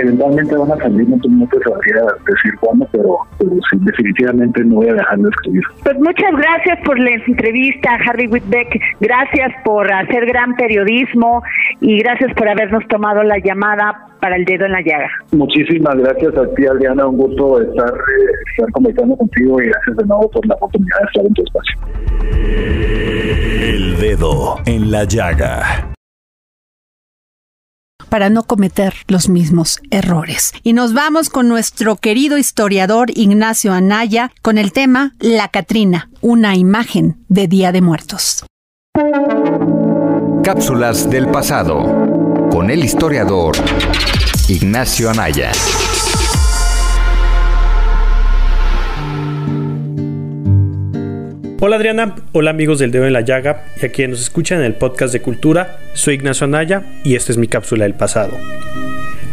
eventualmente 0.00 0.56
van 0.56 0.72
a 0.72 0.76
salir, 0.76 1.08
no, 1.08 1.16
no 1.16 1.46
te 1.48 1.58
sabría 1.60 2.02
decir 2.26 2.52
cuándo, 2.60 2.86
pero, 2.92 3.18
sí, 3.38 3.78
definitivamente 3.80 4.64
no 4.64 4.76
voy 4.76 4.88
a 4.88 4.94
dejar 4.94 5.18
de 5.18 5.28
escribir. 5.28 5.62
Pues 5.82 5.98
muchas 5.98 6.32
gracias 6.32 6.78
por 6.84 6.98
la 6.98 7.10
entrevista, 7.10 7.98
Harry 8.06 8.26
Whitbeck, 8.28 8.80
gracias 9.00 9.52
por 9.64 9.92
hacer 9.92 10.26
gran 10.26 10.54
periodismo 10.56 11.42
y 11.80 11.98
gracias 11.98 12.32
por 12.34 12.48
habernos 12.48 12.86
tomado 12.88 13.22
la 13.22 13.38
llamada 13.38 14.06
para 14.20 14.36
el 14.36 14.44
dedo 14.44 14.66
en 14.66 14.72
la 14.72 14.82
llaga. 14.82 15.10
Muchísimas 15.32 15.96
gracias 15.96 16.36
a 16.36 16.54
ti, 16.54 16.66
Adriana, 16.66 17.06
un 17.06 17.16
gusto 17.16 17.60
estar, 17.62 17.88
eh, 17.88 18.32
estar 18.50 18.70
conversando 18.72 19.16
contigo 19.16 19.60
y 19.62 19.66
gracias 19.68 19.96
de 19.96 20.06
nuevo 20.06 20.30
por 20.30 20.46
la 20.46 20.54
oportunidad 20.56 20.98
de 21.00 21.06
estar 21.06 21.26
en 21.26 21.34
tu 21.34 21.42
espacio. 21.42 21.78
El 23.62 23.96
dedo 23.98 24.56
en 24.66 24.90
la 24.90 25.04
llaga 25.04 25.90
para 28.10 28.28
no 28.28 28.42
cometer 28.42 28.92
los 29.06 29.30
mismos 29.30 29.80
errores. 29.90 30.52
Y 30.62 30.74
nos 30.74 30.92
vamos 30.92 31.30
con 31.30 31.48
nuestro 31.48 31.96
querido 31.96 32.36
historiador 32.36 33.10
Ignacio 33.14 33.72
Anaya 33.72 34.30
con 34.42 34.58
el 34.58 34.72
tema 34.72 35.14
La 35.18 35.48
Catrina, 35.48 36.10
una 36.20 36.56
imagen 36.56 37.24
de 37.28 37.48
Día 37.48 37.72
de 37.72 37.80
Muertos. 37.80 38.44
Cápsulas 40.42 41.08
del 41.08 41.28
pasado 41.28 42.48
con 42.50 42.70
el 42.70 42.84
historiador 42.84 43.56
Ignacio 44.48 45.08
Anaya. 45.08 45.52
Hola 51.62 51.76
Adriana, 51.76 52.14
hola 52.32 52.52
amigos 52.52 52.78
del 52.78 52.90
Dedo 52.90 53.06
en 53.06 53.12
la 53.12 53.20
Llaga 53.20 53.66
y 53.78 53.84
a 53.84 53.92
quienes 53.92 54.12
nos 54.12 54.22
escuchan 54.22 54.60
en 54.60 54.64
el 54.64 54.76
podcast 54.76 55.12
de 55.12 55.20
Cultura, 55.20 55.78
soy 55.92 56.14
Ignacio 56.14 56.46
Anaya 56.46 56.84
y 57.04 57.16
esta 57.16 57.32
es 57.32 57.36
mi 57.36 57.48
cápsula 57.48 57.84
del 57.84 57.92
pasado. 57.92 58.32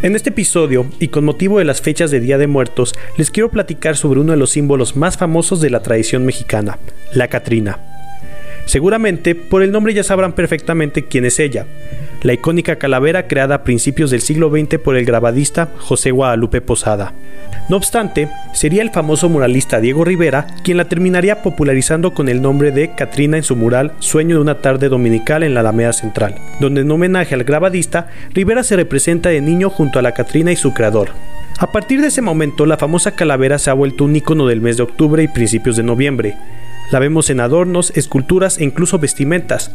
En 0.02 0.14
este 0.14 0.28
episodio, 0.28 0.84
y 1.00 1.08
con 1.08 1.24
motivo 1.24 1.58
de 1.58 1.64
las 1.64 1.80
fechas 1.80 2.10
de 2.10 2.20
Día 2.20 2.36
de 2.36 2.46
Muertos, 2.46 2.94
les 3.16 3.30
quiero 3.30 3.48
platicar 3.48 3.96
sobre 3.96 4.20
uno 4.20 4.32
de 4.32 4.38
los 4.38 4.50
símbolos 4.50 4.94
más 4.94 5.16
famosos 5.16 5.62
de 5.62 5.70
la 5.70 5.80
tradición 5.80 6.26
mexicana, 6.26 6.78
la 7.14 7.28
Catrina. 7.28 7.78
Seguramente 8.66 9.34
por 9.34 9.62
el 9.62 9.72
nombre 9.72 9.94
ya 9.94 10.04
sabrán 10.04 10.34
perfectamente 10.34 11.06
quién 11.06 11.24
es 11.24 11.38
ella, 11.38 11.64
la 12.22 12.32
icónica 12.32 12.76
calavera 12.76 13.26
creada 13.26 13.56
a 13.56 13.64
principios 13.64 14.10
del 14.10 14.20
siglo 14.20 14.50
XX 14.50 14.78
por 14.78 14.96
el 14.96 15.04
grabadista 15.04 15.68
José 15.78 16.10
Guadalupe 16.10 16.60
Posada. 16.60 17.12
No 17.68 17.76
obstante, 17.76 18.28
sería 18.52 18.82
el 18.82 18.90
famoso 18.90 19.28
muralista 19.28 19.80
Diego 19.80 20.04
Rivera 20.04 20.46
quien 20.64 20.76
la 20.76 20.88
terminaría 20.88 21.42
popularizando 21.42 22.14
con 22.14 22.28
el 22.28 22.42
nombre 22.42 22.72
de 22.72 22.94
Catrina 22.94 23.36
en 23.36 23.42
su 23.42 23.56
mural 23.56 23.92
Sueño 24.00 24.36
de 24.36 24.42
una 24.42 24.60
tarde 24.60 24.88
dominical 24.88 25.42
en 25.42 25.54
la 25.54 25.60
Alameda 25.60 25.92
Central, 25.92 26.34
donde 26.60 26.80
en 26.80 26.90
homenaje 26.90 27.34
al 27.34 27.44
grabadista, 27.44 28.08
Rivera 28.32 28.62
se 28.62 28.76
representa 28.76 29.28
de 29.28 29.40
niño 29.40 29.70
junto 29.70 29.98
a 29.98 30.02
la 30.02 30.12
Catrina 30.12 30.50
y 30.50 30.56
su 30.56 30.72
creador. 30.72 31.10
A 31.58 31.72
partir 31.72 32.00
de 32.00 32.06
ese 32.06 32.22
momento, 32.22 32.66
la 32.66 32.76
famosa 32.76 33.12
calavera 33.16 33.58
se 33.58 33.68
ha 33.68 33.74
vuelto 33.74 34.04
un 34.04 34.14
icono 34.14 34.46
del 34.46 34.60
mes 34.60 34.76
de 34.76 34.84
octubre 34.84 35.22
y 35.22 35.28
principios 35.28 35.76
de 35.76 35.82
noviembre. 35.82 36.36
La 36.92 37.00
vemos 37.00 37.30
en 37.30 37.40
adornos, 37.40 37.92
esculturas 37.96 38.58
e 38.58 38.64
incluso 38.64 38.98
vestimentas. 38.98 39.72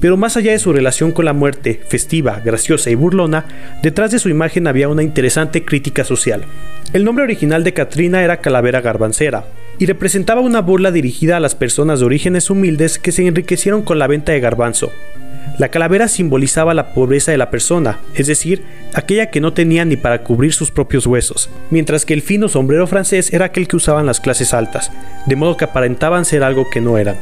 Pero 0.00 0.16
más 0.16 0.36
allá 0.36 0.52
de 0.52 0.58
su 0.58 0.72
relación 0.72 1.12
con 1.12 1.26
la 1.26 1.32
muerte, 1.32 1.80
festiva, 1.86 2.40
graciosa 2.44 2.90
y 2.90 2.94
burlona, 2.94 3.44
detrás 3.82 4.10
de 4.10 4.18
su 4.18 4.28
imagen 4.28 4.66
había 4.66 4.88
una 4.88 5.02
interesante 5.02 5.64
crítica 5.64 6.04
social. 6.04 6.44
El 6.92 7.04
nombre 7.04 7.24
original 7.24 7.62
de 7.64 7.74
Katrina 7.74 8.22
era 8.22 8.38
Calavera 8.38 8.80
Garbancera, 8.80 9.44
y 9.80 9.86
representaba 9.86 10.42
una 10.42 10.60
burla 10.60 10.92
dirigida 10.92 11.38
a 11.38 11.40
las 11.40 11.54
personas 11.54 12.00
de 12.00 12.06
orígenes 12.06 12.50
humildes 12.50 12.98
que 12.98 13.12
se 13.12 13.26
enriquecieron 13.26 13.82
con 13.82 13.98
la 13.98 14.06
venta 14.06 14.32
de 14.32 14.40
garbanzo. 14.40 14.92
La 15.58 15.70
calavera 15.70 16.06
simbolizaba 16.06 16.74
la 16.74 16.92
pobreza 16.92 17.32
de 17.32 17.38
la 17.38 17.50
persona, 17.50 17.98
es 18.14 18.26
decir, 18.26 18.62
aquella 18.92 19.30
que 19.30 19.40
no 19.40 19.54
tenía 19.54 19.86
ni 19.86 19.96
para 19.96 20.22
cubrir 20.22 20.52
sus 20.52 20.70
propios 20.70 21.06
huesos, 21.06 21.48
mientras 21.70 22.04
que 22.04 22.12
el 22.12 22.20
fino 22.20 22.48
sombrero 22.48 22.86
francés 22.86 23.32
era 23.32 23.46
aquel 23.46 23.68
que 23.68 23.76
usaban 23.76 24.04
las 24.04 24.20
clases 24.20 24.52
altas, 24.52 24.92
de 25.26 25.36
modo 25.36 25.56
que 25.56 25.64
aparentaban 25.64 26.26
ser 26.26 26.44
algo 26.44 26.68
que 26.70 26.82
no 26.82 26.98
eran. 26.98 27.16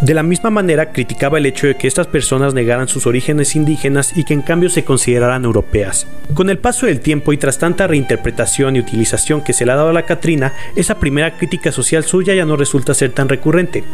De 0.00 0.14
la 0.14 0.22
misma 0.22 0.48
manera 0.48 0.92
criticaba 0.92 1.36
el 1.36 1.44
hecho 1.44 1.66
de 1.66 1.74
que 1.74 1.86
estas 1.86 2.06
personas 2.06 2.54
negaran 2.54 2.88
sus 2.88 3.06
orígenes 3.06 3.54
indígenas 3.54 4.16
y 4.16 4.24
que 4.24 4.32
en 4.32 4.40
cambio 4.40 4.70
se 4.70 4.82
consideraran 4.82 5.44
europeas. 5.44 6.06
Con 6.32 6.48
el 6.48 6.56
paso 6.56 6.86
del 6.86 7.00
tiempo 7.00 7.34
y 7.34 7.36
tras 7.36 7.58
tanta 7.58 7.86
reinterpretación 7.86 8.76
y 8.76 8.80
utilización 8.80 9.44
que 9.44 9.52
se 9.52 9.66
le 9.66 9.72
ha 9.72 9.76
dado 9.76 9.90
a 9.90 9.92
la 9.92 10.06
Catrina, 10.06 10.54
esa 10.74 10.98
primera 10.98 11.36
crítica 11.36 11.70
social 11.70 12.04
suya 12.04 12.34
ya 12.34 12.46
no 12.46 12.56
resulta 12.56 12.94
ser 12.94 13.12
tan 13.12 13.28
recurrente, 13.28 13.84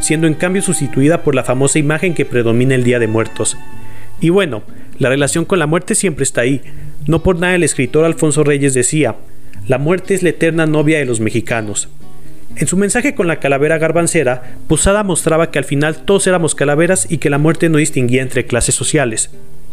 siendo 0.00 0.26
en 0.26 0.34
cambio 0.34 0.60
sustituida 0.60 1.22
por 1.22 1.34
la 1.34 1.44
famosa 1.44 1.78
imagen 1.78 2.12
que 2.12 2.26
predomina 2.26 2.74
el 2.74 2.84
Día 2.84 2.98
de 2.98 3.08
Muertos. 3.08 3.56
Y 4.20 4.28
bueno, 4.28 4.64
la 4.98 5.08
relación 5.08 5.46
con 5.46 5.58
la 5.58 5.66
muerte 5.66 5.94
siempre 5.94 6.24
está 6.24 6.42
ahí. 6.42 6.60
No 7.06 7.22
por 7.22 7.38
nada 7.38 7.54
el 7.54 7.62
escritor 7.62 8.04
Alfonso 8.04 8.44
Reyes 8.44 8.74
decía, 8.74 9.16
la 9.66 9.78
muerte 9.78 10.12
es 10.12 10.22
la 10.22 10.28
eterna 10.28 10.66
novia 10.66 10.98
de 10.98 11.06
los 11.06 11.20
mexicanos. 11.20 11.88
En 12.56 12.66
su 12.66 12.76
mensaje 12.76 13.14
con 13.14 13.26
la 13.26 13.40
calavera 13.40 13.78
garbancera, 13.78 14.54
Posada 14.68 15.02
mostraba 15.02 15.50
que 15.50 15.58
al 15.58 15.64
final 15.64 16.04
todos 16.04 16.26
éramos 16.26 16.54
calaveras 16.54 17.06
y 17.10 17.18
que 17.18 17.30
la 17.30 17.38
muerte 17.38 17.68
no 17.68 17.78
distinguía 17.78 18.22
entre 18.22 18.46
clases 18.46 18.74
sociales. 18.74 19.30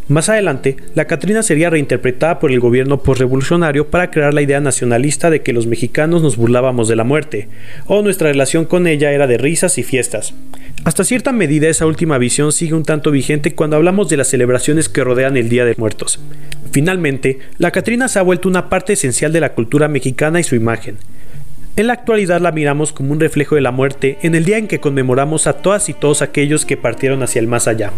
Más 0.08 0.28
adelante, 0.28 0.76
la 0.94 1.06
Catrina 1.06 1.42
sería 1.42 1.70
reinterpretada 1.70 2.40
por 2.40 2.52
el 2.52 2.60
gobierno 2.60 3.02
postrevolucionario 3.02 3.88
para 3.88 4.12
crear 4.12 4.34
la 4.34 4.42
idea 4.42 4.60
nacionalista 4.60 5.30
de 5.30 5.42
que 5.42 5.54
los 5.54 5.68
mexicanos 5.68 6.22
nos 6.22 6.36
burlábamos 6.36 6.90
de 6.90 6.98
la 6.98 7.06
muerte, 7.06 7.48
o 7.86 8.02
nuestra 8.02 8.30
relación 8.30 8.66
con 8.66 8.88
ella 8.88 9.14
era 9.14 9.26
de 9.26 9.38
risas 9.38 9.78
y 9.78 9.84
fiestas. 9.84 10.34
Hasta 10.84 11.06
cierta 11.06 11.32
medida 11.32 11.70
esa 11.70 11.86
última 11.86 12.18
visión 12.18 12.52
sigue 12.52 12.74
un 12.74 12.84
tanto 12.84 13.12
vigente 13.12 13.54
cuando 13.54 13.78
hablamos 13.78 14.10
de 14.10 14.18
las 14.18 14.28
celebraciones 14.28 14.90
que 14.90 15.04
rodean 15.04 15.38
el 15.38 15.48
Día 15.48 15.64
de 15.64 15.76
Muertos. 15.78 16.20
Finalmente, 16.72 17.40
la 17.58 17.72
Catrina 17.72 18.08
se 18.08 18.20
ha 18.20 18.24
vuelto 18.24 18.50
una 18.50 18.70
parte 18.70 18.94
esencial 18.94 19.32
de 19.32 19.40
la 19.40 19.54
cultura 19.54 19.88
mexicana 19.88 20.40
y 20.40 20.44
su 20.44 20.56
imagen. 20.56 20.98
En 21.78 21.88
la 21.88 21.94
actualidad 21.94 22.42
la 22.42 22.52
miramos 22.52 22.92
como 22.92 23.14
un 23.14 23.22
reflejo 23.22 23.56
de 23.56 23.62
la 23.62 23.72
muerte 23.72 24.18
en 24.24 24.36
el 24.36 24.44
día 24.44 24.58
en 24.58 24.68
que 24.68 24.82
conmemoramos 24.82 25.48
a 25.48 25.54
todas 25.54 25.88
y 25.88 25.94
todos 25.94 26.22
aquellos 26.22 26.66
que 26.66 26.76
partieron 26.76 27.24
hacia 27.24 27.40
el 27.40 27.48
más 27.48 27.66
allá. 27.70 27.92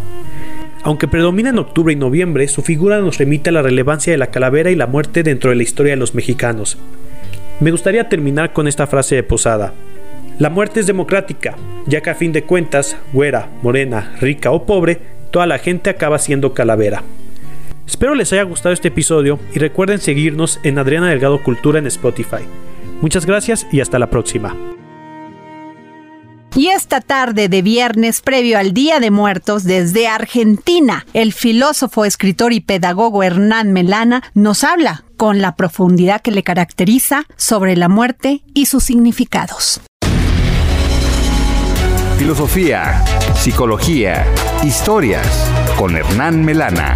Aunque 0.84 1.08
predomina 1.08 1.50
en 1.50 1.58
octubre 1.58 1.92
y 1.92 1.96
noviembre, 1.96 2.48
su 2.48 2.62
figura 2.62 3.00
nos 3.00 3.18
remite 3.18 3.50
a 3.50 3.54
la 3.54 3.64
relevancia 3.64 4.14
de 4.14 4.20
la 4.20 4.28
calavera 4.28 4.70
y 4.70 4.76
la 4.76 4.86
muerte 4.86 5.24
dentro 5.24 5.50
de 5.50 5.56
la 5.56 5.64
historia 5.64 5.94
de 5.94 5.98
los 5.98 6.14
mexicanos. 6.14 6.78
Me 7.62 7.72
gustaría 7.72 8.10
terminar 8.10 8.54
con 8.54 8.68
esta 8.68 8.86
frase 8.86 9.16
de 9.16 9.24
Posada. 9.24 9.74
La 10.38 10.52
muerte 10.52 10.80
es 10.80 10.86
democrática, 10.86 11.56
ya 11.88 12.02
que 12.02 12.12
a 12.12 12.16
fin 12.16 12.32
de 12.32 12.44
cuentas, 12.44 12.96
güera, 13.12 13.50
morena, 13.64 14.14
rica 14.22 14.52
o 14.52 14.68
pobre, 14.68 15.00
toda 15.32 15.48
la 15.48 15.58
gente 15.58 15.90
acaba 15.90 16.20
siendo 16.20 16.54
calavera. 16.54 17.02
Espero 17.88 18.14
les 18.14 18.32
haya 18.34 18.44
gustado 18.44 18.74
este 18.74 18.90
episodio 18.90 19.40
y 19.56 19.60
recuerden 19.60 20.00
seguirnos 20.00 20.60
en 20.64 20.78
Adriana 20.78 21.10
Delgado 21.10 21.42
Cultura 21.42 21.80
en 21.80 21.88
Spotify. 21.88 22.44
Muchas 23.04 23.26
gracias 23.26 23.68
y 23.70 23.82
hasta 23.82 24.00
la 24.00 24.10
próxima. 24.10 24.56
Y 26.56 26.68
esta 26.70 27.02
tarde 27.02 27.50
de 27.50 27.62
viernes, 27.62 28.22
previo 28.22 28.58
al 28.58 28.74
Día 28.74 29.02
de 29.02 29.12
Muertos, 29.12 29.66
desde 29.66 30.08
Argentina, 30.08 31.06
el 31.12 31.34
filósofo, 31.34 32.06
escritor 32.06 32.54
y 32.54 32.62
pedagogo 32.62 33.22
Hernán 33.22 33.74
Melana 33.74 34.24
nos 34.34 34.64
habla 34.64 35.04
con 35.18 35.42
la 35.42 35.58
profundidad 35.58 36.22
que 36.22 36.32
le 36.32 36.44
caracteriza 36.44 37.26
sobre 37.36 37.76
la 37.76 37.90
muerte 37.90 38.42
y 38.54 38.68
sus 38.68 38.86
significados. 38.86 39.82
Filosofía, 42.18 43.04
psicología, 43.36 44.26
historias 44.64 45.28
con 45.78 45.98
Hernán 45.98 46.46
Melana. 46.46 46.96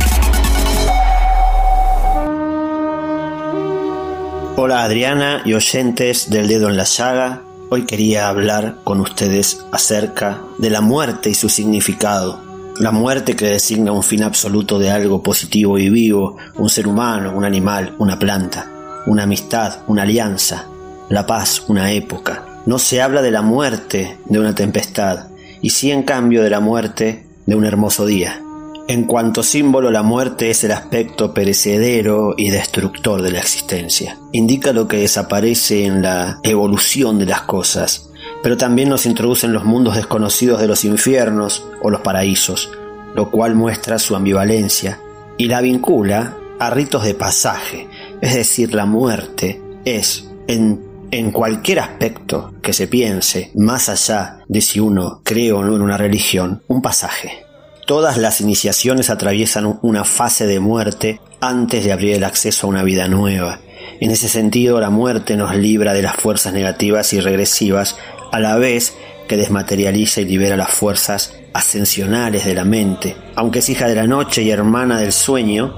Hola 4.59 4.81
Adriana 4.81 5.43
y 5.45 5.53
oyentes 5.53 6.31
del 6.31 6.47
dedo 6.47 6.67
en 6.67 6.77
la 6.77 6.83
llaga. 6.83 7.43
Hoy 7.69 7.85
quería 7.85 8.27
hablar 8.27 8.77
con 8.83 8.99
ustedes 9.01 9.63
acerca 9.71 10.41
de 10.57 10.71
la 10.71 10.81
muerte 10.81 11.29
y 11.29 11.35
su 11.35 11.47
significado. 11.47 12.41
La 12.79 12.89
muerte 12.89 13.35
que 13.35 13.45
designa 13.45 13.91
un 13.91 14.01
fin 14.01 14.23
absoluto 14.23 14.79
de 14.79 14.89
algo 14.89 15.21
positivo 15.21 15.77
y 15.77 15.91
vivo, 15.91 16.37
un 16.55 16.71
ser 16.71 16.87
humano, 16.87 17.33
un 17.35 17.45
animal, 17.45 17.93
una 17.99 18.17
planta, 18.17 18.67
una 19.05 19.23
amistad, 19.23 19.81
una 19.85 20.01
alianza, 20.01 20.65
la 21.09 21.27
paz, 21.27 21.61
una 21.67 21.91
época. 21.91 22.63
No 22.65 22.79
se 22.79 22.99
habla 22.99 23.21
de 23.21 23.29
la 23.29 23.43
muerte 23.43 24.17
de 24.25 24.39
una 24.39 24.55
tempestad, 24.55 25.27
y 25.61 25.69
sí 25.69 25.91
en 25.91 26.01
cambio 26.01 26.41
de 26.41 26.49
la 26.49 26.61
muerte 26.61 27.27
de 27.45 27.55
un 27.55 27.63
hermoso 27.63 28.07
día. 28.07 28.41
En 28.87 29.03
cuanto 29.03 29.43
símbolo, 29.43 29.91
la 29.91 30.01
muerte 30.01 30.49
es 30.49 30.63
el 30.63 30.71
aspecto 30.71 31.33
perecedero 31.33 32.33
y 32.37 32.51
destructor 32.51 33.21
de 33.21 33.31
la 33.31 33.39
existencia. 33.39 34.17
Indica 34.31 34.71
lo 34.71 34.87
que 34.87 34.97
desaparece 34.97 35.85
en 35.85 36.01
la 36.01 36.39
evolución 36.43 37.19
de 37.19 37.25
las 37.25 37.41
cosas, 37.41 38.09
pero 38.41 38.55
también 38.55 38.87
nos 38.87 39.05
introduce 39.05 39.45
en 39.45 39.51
los 39.51 39.65
mundos 39.65 39.95
desconocidos 39.95 40.61
de 40.61 40.67
los 40.67 40.85
infiernos 40.85 41.65
o 41.81 41.89
los 41.89 41.99
paraísos, 41.99 42.69
lo 43.13 43.29
cual 43.29 43.55
muestra 43.55 43.99
su 43.99 44.15
ambivalencia 44.15 45.01
y 45.37 45.47
la 45.47 45.59
vincula 45.59 46.37
a 46.57 46.69
ritos 46.69 47.03
de 47.03 47.13
pasaje, 47.13 47.89
es 48.21 48.35
decir, 48.35 48.73
la 48.73 48.85
muerte 48.85 49.61
es 49.83 50.29
en 50.47 50.87
en 51.11 51.31
cualquier 51.31 51.79
aspecto 51.79 52.53
que 52.61 52.73
se 52.73 52.87
piense, 52.87 53.51
más 53.55 53.89
allá 53.89 54.39
de 54.47 54.61
si 54.61 54.79
uno 54.79 55.21
cree 55.23 55.53
o 55.53 55.63
no 55.63 55.75
en 55.75 55.81
una 55.81 55.97
religión, 55.97 56.63
un 56.67 56.81
pasaje. 56.81 57.46
Todas 57.87 58.17
las 58.17 58.41
iniciaciones 58.41 59.09
atraviesan 59.09 59.79
una 59.81 60.03
fase 60.03 60.45
de 60.45 60.59
muerte 60.59 61.21
antes 61.39 61.85
de 61.85 61.93
abrir 61.93 62.15
el 62.15 62.25
acceso 62.25 62.67
a 62.67 62.69
una 62.69 62.83
vida 62.83 63.07
nueva. 63.07 63.61
En 64.01 64.11
ese 64.11 64.27
sentido, 64.27 64.81
la 64.81 64.89
muerte 64.89 65.37
nos 65.37 65.55
libra 65.55 65.93
de 65.93 66.01
las 66.01 66.17
fuerzas 66.17 66.51
negativas 66.51 67.13
y 67.13 67.21
regresivas, 67.21 67.95
a 68.33 68.41
la 68.41 68.57
vez 68.57 68.93
que 69.29 69.37
desmaterializa 69.37 70.19
y 70.19 70.25
libera 70.25 70.57
las 70.57 70.71
fuerzas 70.71 71.33
ascensionales 71.53 72.43
de 72.43 72.55
la 72.55 72.65
mente. 72.65 73.15
Aunque 73.35 73.59
es 73.59 73.69
hija 73.69 73.87
de 73.87 73.95
la 73.95 74.05
noche 74.05 74.43
y 74.43 74.51
hermana 74.51 74.99
del 74.99 75.13
sueño, 75.13 75.73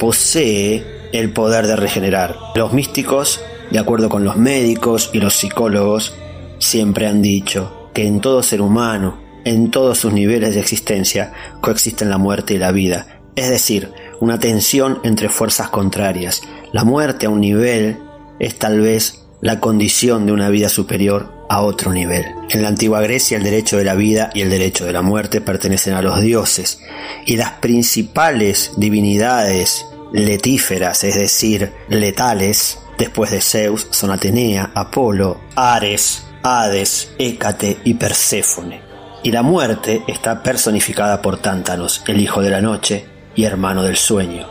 posee 0.00 0.84
el 1.12 1.32
poder 1.32 1.68
de 1.68 1.76
regenerar. 1.76 2.36
Los 2.56 2.72
místicos, 2.72 3.40
de 3.70 3.78
acuerdo 3.78 4.08
con 4.08 4.24
los 4.24 4.36
médicos 4.36 5.10
y 5.12 5.20
los 5.20 5.34
psicólogos, 5.34 6.12
siempre 6.58 7.06
han 7.06 7.22
dicho 7.22 7.90
que 7.94 8.04
en 8.04 8.20
todo 8.20 8.42
ser 8.42 8.60
humano, 8.60 9.25
en 9.46 9.70
todos 9.70 9.98
sus 9.98 10.12
niveles 10.12 10.54
de 10.54 10.60
existencia 10.60 11.32
coexisten 11.60 12.10
la 12.10 12.18
muerte 12.18 12.54
y 12.54 12.58
la 12.58 12.72
vida, 12.72 13.06
es 13.36 13.48
decir, 13.48 13.92
una 14.20 14.40
tensión 14.40 14.98
entre 15.04 15.28
fuerzas 15.28 15.70
contrarias. 15.70 16.42
La 16.72 16.82
muerte 16.82 17.26
a 17.26 17.30
un 17.30 17.40
nivel 17.40 17.96
es 18.40 18.58
tal 18.58 18.80
vez 18.80 19.24
la 19.40 19.60
condición 19.60 20.26
de 20.26 20.32
una 20.32 20.48
vida 20.48 20.68
superior 20.68 21.32
a 21.48 21.60
otro 21.60 21.92
nivel. 21.92 22.24
En 22.50 22.62
la 22.62 22.68
antigua 22.68 23.00
Grecia 23.00 23.36
el 23.36 23.44
derecho 23.44 23.78
de 23.78 23.84
la 23.84 23.94
vida 23.94 24.30
y 24.34 24.40
el 24.40 24.50
derecho 24.50 24.84
de 24.84 24.92
la 24.92 25.02
muerte 25.02 25.40
pertenecen 25.40 25.94
a 25.94 26.02
los 26.02 26.20
dioses 26.20 26.80
y 27.24 27.36
las 27.36 27.52
principales 27.52 28.72
divinidades 28.76 29.86
letíferas, 30.12 31.04
es 31.04 31.14
decir, 31.14 31.72
letales, 31.88 32.80
después 32.98 33.30
de 33.30 33.40
Zeus 33.40 33.86
son 33.90 34.10
Atenea, 34.10 34.72
Apolo, 34.74 35.40
Ares, 35.54 36.24
Hades, 36.42 37.10
Hécate 37.18 37.78
y 37.84 37.94
Perséfone 37.94 38.85
y 39.26 39.32
la 39.32 39.42
muerte 39.42 40.04
está 40.06 40.40
personificada 40.40 41.20
por 41.20 41.38
Tántanos, 41.38 42.00
el 42.06 42.20
hijo 42.20 42.42
de 42.42 42.50
la 42.50 42.60
noche 42.60 43.06
y 43.34 43.42
hermano 43.42 43.82
del 43.82 43.96
sueño. 43.96 44.46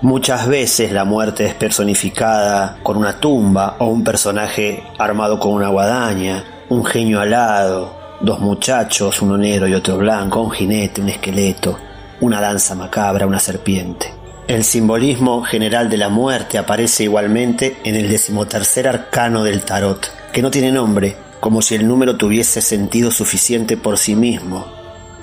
Muchas 0.00 0.48
veces 0.48 0.92
la 0.92 1.04
muerte 1.04 1.44
es 1.44 1.52
personificada 1.52 2.78
con 2.82 2.96
una 2.96 3.20
tumba 3.20 3.76
o 3.80 3.88
un 3.88 4.04
personaje 4.04 4.82
armado 4.96 5.38
con 5.38 5.52
una 5.52 5.68
guadaña, 5.68 6.42
un 6.70 6.86
genio 6.86 7.20
alado, 7.20 7.98
dos 8.22 8.40
muchachos, 8.40 9.20
uno 9.20 9.36
negro 9.36 9.68
y 9.68 9.74
otro 9.74 9.98
blanco, 9.98 10.40
un 10.40 10.52
jinete, 10.52 11.02
un 11.02 11.10
esqueleto, 11.10 11.78
una 12.22 12.40
danza 12.40 12.74
macabra, 12.74 13.26
una 13.26 13.40
serpiente. 13.40 14.10
El 14.46 14.64
simbolismo 14.64 15.42
general 15.42 15.90
de 15.90 15.98
la 15.98 16.08
muerte 16.08 16.56
aparece 16.56 17.04
igualmente 17.04 17.76
en 17.84 17.94
el 17.94 18.08
decimotercer 18.08 18.88
arcano 18.88 19.44
del 19.44 19.60
tarot, 19.64 20.10
que 20.32 20.40
no 20.40 20.50
tiene 20.50 20.72
nombre, 20.72 21.27
como 21.40 21.62
si 21.62 21.74
el 21.74 21.86
número 21.86 22.16
tuviese 22.16 22.60
sentido 22.60 23.10
suficiente 23.10 23.76
por 23.76 23.98
sí 23.98 24.14
mismo, 24.14 24.66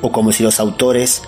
o 0.01 0.11
como 0.11 0.31
si 0.31 0.43
los 0.43 0.59
autores 0.59 1.21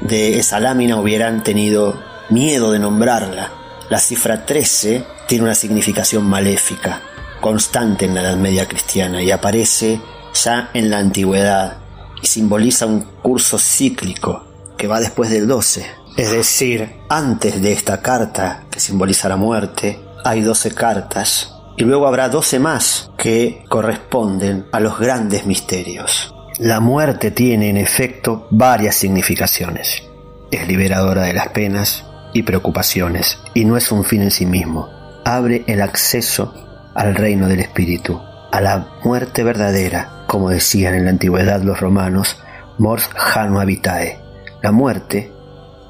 de 0.00 0.38
esa 0.38 0.60
lámina 0.60 0.98
hubieran 1.00 1.42
tenido 1.42 2.00
miedo 2.30 2.72
de 2.72 2.78
nombrarla. 2.78 3.52
La 3.90 3.98
cifra 3.98 4.46
13 4.46 5.04
tiene 5.28 5.44
una 5.44 5.54
significación 5.54 6.24
maléfica, 6.24 7.00
constante 7.40 8.06
en 8.06 8.14
la 8.14 8.22
Edad 8.22 8.36
Media 8.36 8.66
cristiana 8.66 9.22
y 9.22 9.30
aparece 9.30 10.00
ya 10.42 10.70
en 10.74 10.90
la 10.90 10.98
antigüedad 10.98 11.78
y 12.22 12.26
simboliza 12.26 12.86
un 12.86 13.02
curso 13.22 13.58
cíclico 13.58 14.44
que 14.76 14.86
va 14.86 15.00
después 15.00 15.30
del 15.30 15.46
12. 15.46 15.86
Es 16.16 16.30
decir, 16.30 16.94
antes 17.08 17.60
de 17.60 17.72
esta 17.72 18.00
carta 18.00 18.64
que 18.70 18.80
simboliza 18.80 19.28
la 19.28 19.36
muerte, 19.36 20.00
hay 20.24 20.40
12 20.40 20.72
cartas 20.72 21.53
y 21.76 21.84
luego 21.84 22.06
habrá 22.06 22.28
doce 22.28 22.58
más 22.58 23.10
que 23.16 23.64
corresponden 23.68 24.66
a 24.72 24.80
los 24.80 24.98
grandes 24.98 25.46
misterios. 25.46 26.34
La 26.58 26.80
muerte 26.80 27.30
tiene 27.30 27.68
en 27.68 27.76
efecto 27.76 28.46
varias 28.50 28.94
significaciones. 28.96 30.02
es 30.50 30.68
liberadora 30.68 31.22
de 31.22 31.32
las 31.32 31.48
penas 31.48 32.04
y 32.32 32.44
preocupaciones 32.44 33.40
y 33.54 33.64
no 33.64 33.76
es 33.76 33.90
un 33.90 34.04
fin 34.04 34.22
en 34.22 34.30
sí 34.30 34.46
mismo. 34.46 34.88
Abre 35.24 35.64
el 35.66 35.80
acceso 35.80 36.54
al 36.94 37.16
reino 37.16 37.48
del 37.48 37.60
Espíritu, 37.60 38.20
a 38.52 38.60
la 38.60 38.86
muerte 39.02 39.42
verdadera, 39.42 40.24
como 40.28 40.50
decían 40.50 40.94
en 40.94 41.04
la 41.06 41.10
antigüedad 41.10 41.62
los 41.62 41.80
romanos, 41.80 42.40
mors 42.78 43.08
jano 43.16 43.60
habitae, 43.60 44.20
la 44.62 44.70
muerte, 44.70 45.32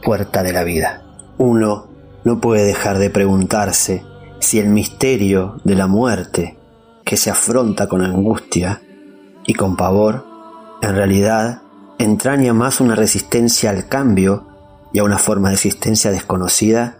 puerta 0.02 0.42
de 0.42 0.52
la 0.52 0.64
vida. 0.64 1.02
Uno 1.36 1.88
no 2.24 2.40
puede 2.40 2.64
dejar 2.64 2.98
de 2.98 3.10
preguntarse 3.10 4.02
si 4.44 4.58
el 4.58 4.68
misterio 4.68 5.56
de 5.64 5.74
la 5.74 5.86
muerte, 5.86 6.58
que 7.02 7.16
se 7.16 7.30
afronta 7.30 7.88
con 7.88 8.02
angustia 8.02 8.82
y 9.46 9.54
con 9.54 9.74
pavor, 9.74 10.26
en 10.82 10.94
realidad 10.94 11.62
entraña 11.98 12.52
más 12.52 12.80
una 12.80 12.94
resistencia 12.94 13.70
al 13.70 13.88
cambio 13.88 14.46
y 14.92 14.98
a 14.98 15.04
una 15.04 15.16
forma 15.16 15.48
de 15.48 15.54
existencia 15.54 16.10
desconocida 16.10 16.98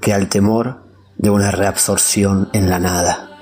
que 0.00 0.14
al 0.14 0.30
temor 0.30 0.86
de 1.18 1.28
una 1.28 1.50
reabsorción 1.50 2.48
en 2.54 2.70
la 2.70 2.78
nada. 2.78 3.36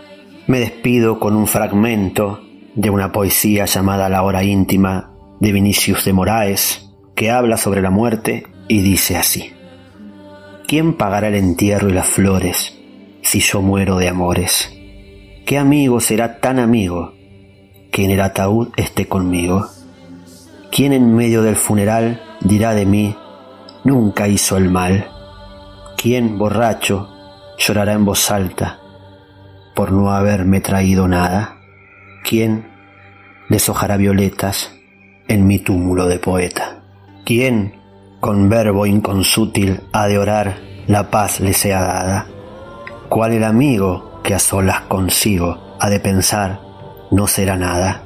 Me 0.48 0.58
despido 0.58 1.20
con 1.20 1.36
un 1.36 1.46
fragmento 1.46 2.40
de 2.74 2.90
una 2.90 3.12
poesía 3.12 3.66
llamada 3.66 4.08
La 4.08 4.24
hora 4.24 4.42
íntima 4.42 5.12
de 5.38 5.52
Vinicius 5.52 6.04
de 6.04 6.12
Moraes, 6.12 6.90
que 7.14 7.30
habla 7.30 7.56
sobre 7.58 7.80
la 7.80 7.90
muerte 7.90 8.44
y 8.66 8.82
dice 8.82 9.16
así. 9.16 9.52
¿Quién 10.66 10.94
pagará 10.94 11.28
el 11.28 11.36
entierro 11.36 11.88
y 11.88 11.92
las 11.92 12.06
flores 12.06 12.75
si 13.26 13.40
yo 13.40 13.60
muero 13.60 13.98
de 13.98 14.08
amores? 14.08 14.72
¿Qué 15.44 15.58
amigo 15.58 16.00
será 16.00 16.38
tan 16.38 16.60
amigo 16.60 17.12
que 17.90 18.04
en 18.04 18.12
el 18.12 18.20
ataúd 18.20 18.68
esté 18.76 19.08
conmigo? 19.08 19.66
¿Quién 20.70 20.92
en 20.92 21.12
medio 21.12 21.42
del 21.42 21.56
funeral 21.56 22.22
dirá 22.40 22.72
de 22.72 22.86
mí, 22.86 23.16
nunca 23.82 24.28
hizo 24.28 24.56
el 24.56 24.70
mal? 24.70 25.08
¿Quién, 25.96 26.38
borracho, 26.38 27.08
llorará 27.58 27.94
en 27.94 28.04
voz 28.04 28.30
alta 28.30 28.78
por 29.74 29.90
no 29.90 30.12
haberme 30.12 30.60
traído 30.60 31.08
nada? 31.08 31.56
¿Quién 32.22 32.68
deshojará 33.48 33.96
violetas 33.96 34.70
en 35.26 35.48
mi 35.48 35.58
túmulo 35.58 36.06
de 36.06 36.20
poeta? 36.20 36.84
¿Quién 37.24 37.74
con 38.20 38.48
verbo 38.48 38.86
inconsútil 38.86 39.80
ha 39.92 40.06
de 40.06 40.16
orar 40.16 40.60
la 40.86 41.10
paz 41.10 41.40
le 41.40 41.54
sea 41.54 41.82
dada? 41.82 42.35
¿Cuál 43.16 43.32
el 43.32 43.44
amigo 43.44 44.20
que 44.22 44.34
a 44.34 44.38
solas 44.38 44.82
consigo 44.82 45.56
ha 45.80 45.88
de 45.88 46.00
pensar 46.00 46.60
no 47.10 47.26
será 47.26 47.56
nada? 47.56 48.02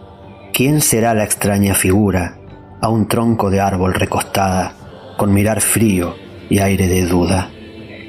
¿Quién 0.53 0.81
será 0.81 1.15
la 1.15 1.25
extraña 1.25 1.75
figura 1.75 2.39
a 2.81 2.89
un 2.89 3.09
tronco 3.09 3.51
de 3.51 3.61
árbol 3.61 3.93
recostada 3.93 4.73
con 5.17 5.35
mirar 5.35 5.63
frío 5.63 6.15
y 6.49 6.61
aire 6.61 6.87
de 6.87 7.07
duda? 7.07 7.51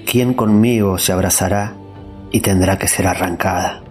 ¿Quién 0.05 0.35
conmigo 0.35 0.99
se 0.99 1.11
abrazará 1.11 1.73
y 2.29 2.41
tendrá 2.41 2.77
que 2.77 2.87
ser 2.87 3.07
arrancada. 3.07 3.81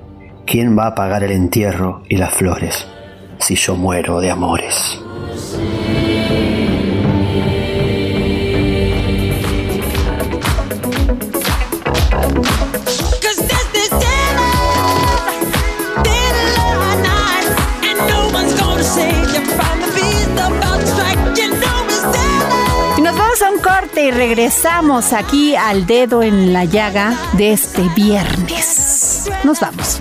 ¿Quién 0.47 0.79
va 0.79 0.87
a 0.87 0.95
pagar 0.95 1.25
el 1.25 1.33
entierro 1.33 2.05
y 2.09 2.17
las 2.17 2.33
flores 2.33 2.87
si 3.39 3.57
yo 3.57 3.75
muero 3.75 4.21
de 4.21 4.31
amores? 4.31 5.01
Y 24.03 24.11
regresamos 24.11 25.13
aquí 25.13 25.55
al 25.57 25.87
dedo 25.87 26.23
en 26.23 26.53
la 26.53 26.65
llaga 26.65 27.15
de 27.35 27.53
este 27.53 27.83
viernes. 27.95 29.29
Nos 29.45 29.61
vamos. 29.61 30.01